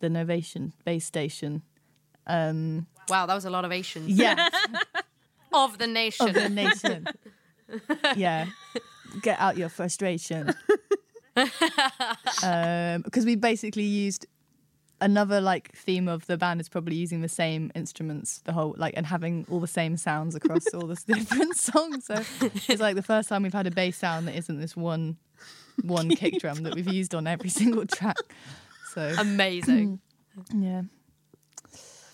the 0.00 0.08
novation 0.08 0.72
bass 0.84 1.04
station 1.04 1.62
um 2.26 2.86
Wow, 3.08 3.26
that 3.26 3.34
was 3.34 3.44
a 3.44 3.50
lot 3.50 3.64
of 3.64 3.72
Asians 3.72 4.08
yeah 4.08 4.48
of 5.52 5.78
the 5.78 5.86
nation. 5.86 6.28
of 6.28 6.34
the 6.34 6.48
nation. 6.48 7.06
yeah, 8.16 8.46
get 9.22 9.38
out 9.40 9.56
your 9.56 9.68
frustration. 9.68 10.54
Um, 12.42 13.02
because 13.02 13.26
we 13.26 13.36
basically 13.36 13.82
used 13.84 14.26
another 15.00 15.40
like 15.40 15.72
theme 15.74 16.08
of 16.08 16.26
the 16.26 16.36
band 16.36 16.60
is 16.60 16.68
probably 16.68 16.96
using 16.96 17.20
the 17.20 17.28
same 17.28 17.70
instruments 17.74 18.40
the 18.44 18.52
whole 18.52 18.74
like 18.76 18.94
and 18.96 19.06
having 19.06 19.46
all 19.50 19.60
the 19.60 19.66
same 19.66 19.96
sounds 19.96 20.34
across 20.34 20.66
all 20.74 20.86
the 20.86 20.94
different 21.06 21.56
songs. 21.56 22.06
So 22.06 22.14
it's 22.68 22.80
like 22.80 22.96
the 22.96 23.02
first 23.02 23.28
time 23.28 23.42
we've 23.42 23.52
had 23.52 23.66
a 23.66 23.70
bass 23.70 23.96
sound 23.98 24.28
that 24.28 24.36
isn't 24.36 24.60
this 24.60 24.76
one 24.76 25.16
one 25.82 26.10
kick 26.10 26.38
drum 26.38 26.62
that 26.62 26.74
we've 26.74 26.92
used 26.92 27.14
on 27.14 27.26
every 27.26 27.50
single 27.50 27.86
track. 27.86 28.16
So 28.92 29.14
Amazing. 29.18 30.00
yeah. 30.54 30.82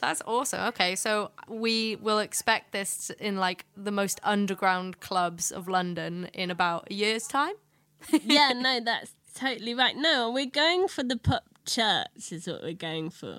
That's 0.01 0.23
awesome. 0.27 0.61
Okay, 0.69 0.95
so 0.95 1.31
we 1.49 1.97
will 1.97 2.19
expect 2.19 2.73
this 2.73 3.11
in 3.19 3.37
like 3.39 3.65
the 3.77 3.91
most 3.91 4.21
underground 4.23 5.01
clubs 5.01 5.51
of 5.51 5.69
London 5.69 6.29
in 6.33 6.51
about 6.51 6.89
a 6.91 6.95
year's 6.95 7.27
time. 7.27 7.55
Yeah, 8.23 8.53
no, 8.55 8.81
that's 8.81 9.13
totally 9.35 9.75
right. 9.75 9.97
No, 9.97 10.31
we're 10.31 10.47
going 10.47 10.89
for 10.89 11.03
the 11.03 11.17
pop 11.17 11.45
charts, 11.67 12.33
is 12.33 12.47
what 12.47 12.63
we're 12.63 12.73
going 12.73 13.11
for. 13.11 13.39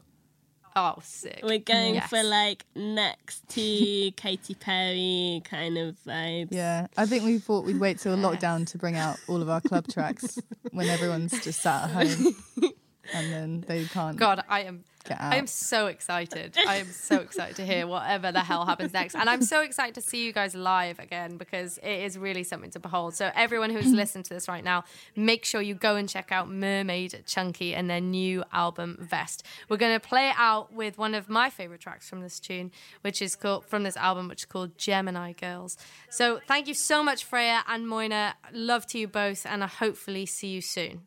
Oh, 0.76 0.96
sick. 1.02 1.39
We're 1.41 1.58
going 1.58 1.96
Yes. 1.96 2.08
for 2.08 2.22
like 2.22 2.63
next 2.76 3.48
to 3.50 4.12
Katy 4.15 4.54
Perry 4.54 5.41
kind 5.43 5.76
of 5.78 5.96
vibes. 6.06 6.50
Yeah, 6.52 6.86
I 6.96 7.08
think 7.08 7.24
we 7.26 7.39
thought 7.39 7.65
we'd 7.65 7.80
wait 7.80 7.98
till 7.98 8.15
lockdown 8.15 8.67
to 8.67 8.78
bring 8.78 8.96
out 8.96 9.17
all 9.28 9.41
of 9.41 9.50
our 9.50 9.60
club 9.62 9.88
tracks 9.88 10.38
when 10.72 10.88
everyone's 10.88 11.32
just 11.43 11.62
sat 11.62 11.86
at 11.86 11.89
home 11.89 12.36
and 13.13 13.34
then 13.34 13.63
they 13.67 13.86
can't 13.86 14.17
God, 14.17 14.43
I 14.48 14.62
am 14.63 14.84
get 15.08 15.20
out. 15.20 15.34
I 15.34 15.38
am 15.38 15.48
so 15.48 15.88
excited. 15.88 16.58
I 16.67 16.78
am 16.78 16.91
so 16.91 17.17
excited 17.22 17.56
to 17.58 17.65
hear 17.65 17.88
whatever 17.88 18.32
the 18.32 18.41
hell 18.41 18.65
happens 18.65 18.93
next. 18.93 19.15
And 19.15 19.30
I'm 19.30 19.41
so 19.41 19.62
excited 19.62 19.96
to 19.96 20.02
see 20.02 20.26
you 20.26 20.34
guys 20.34 20.56
live 20.56 21.00
again 21.00 21.38
because 21.38 21.78
it 21.80 22.04
is 22.04 22.17
really 22.17 22.43
something 22.43 22.72
to 22.72 22.80
behold. 22.80 23.15
So, 23.15 23.32
everyone 23.36 23.70
who's 23.70 23.91
listening 23.93 24.24
to 24.26 24.34
this 24.34 24.48
right 24.48 24.63
now, 24.63 24.84
make 25.15 25.46
sure 25.46 25.62
you 25.62 25.76
go 25.76 25.96
and 25.96 26.08
check 26.08 26.32
out 26.32 26.50
Mermaid 26.50 27.24
Chunky 27.26 27.74
and 27.74 27.89
their 27.89 28.02
new 28.02 28.43
album, 28.52 28.98
Vest. 29.00 29.43
We're 29.70 29.78
going 29.78 30.00
to 30.00 30.06
play 30.06 30.30
it 30.30 30.36
out 30.38 30.74
with 30.74 30.98
one 30.98 31.15
of 31.15 31.30
my 31.30 31.50
favorite 31.50 31.82
tracks 31.82 32.10
from 32.10 32.22
this 32.22 32.39
tune, 32.39 32.72
which 33.02 33.22
is 33.22 33.36
called, 33.36 33.65
from 33.65 33.84
this 33.84 33.98
album, 33.98 34.28
which 34.28 34.41
is 34.41 34.46
called 34.46 34.78
Gemini 34.78 35.34
Girls. 35.34 35.78
So, 36.10 36.39
thank 36.48 36.67
you 36.67 36.74
so 36.74 37.04
much, 37.04 37.24
Freya 37.24 37.63
and 37.67 37.88
Moina. 37.88 38.36
Love 38.52 38.86
to 38.88 39.00
you 39.00 39.08
both, 39.08 39.46
and 39.46 39.63
I 39.63 39.67
hopefully 39.67 40.26
see 40.26 40.50
you 40.50 40.62
soon. 40.62 41.02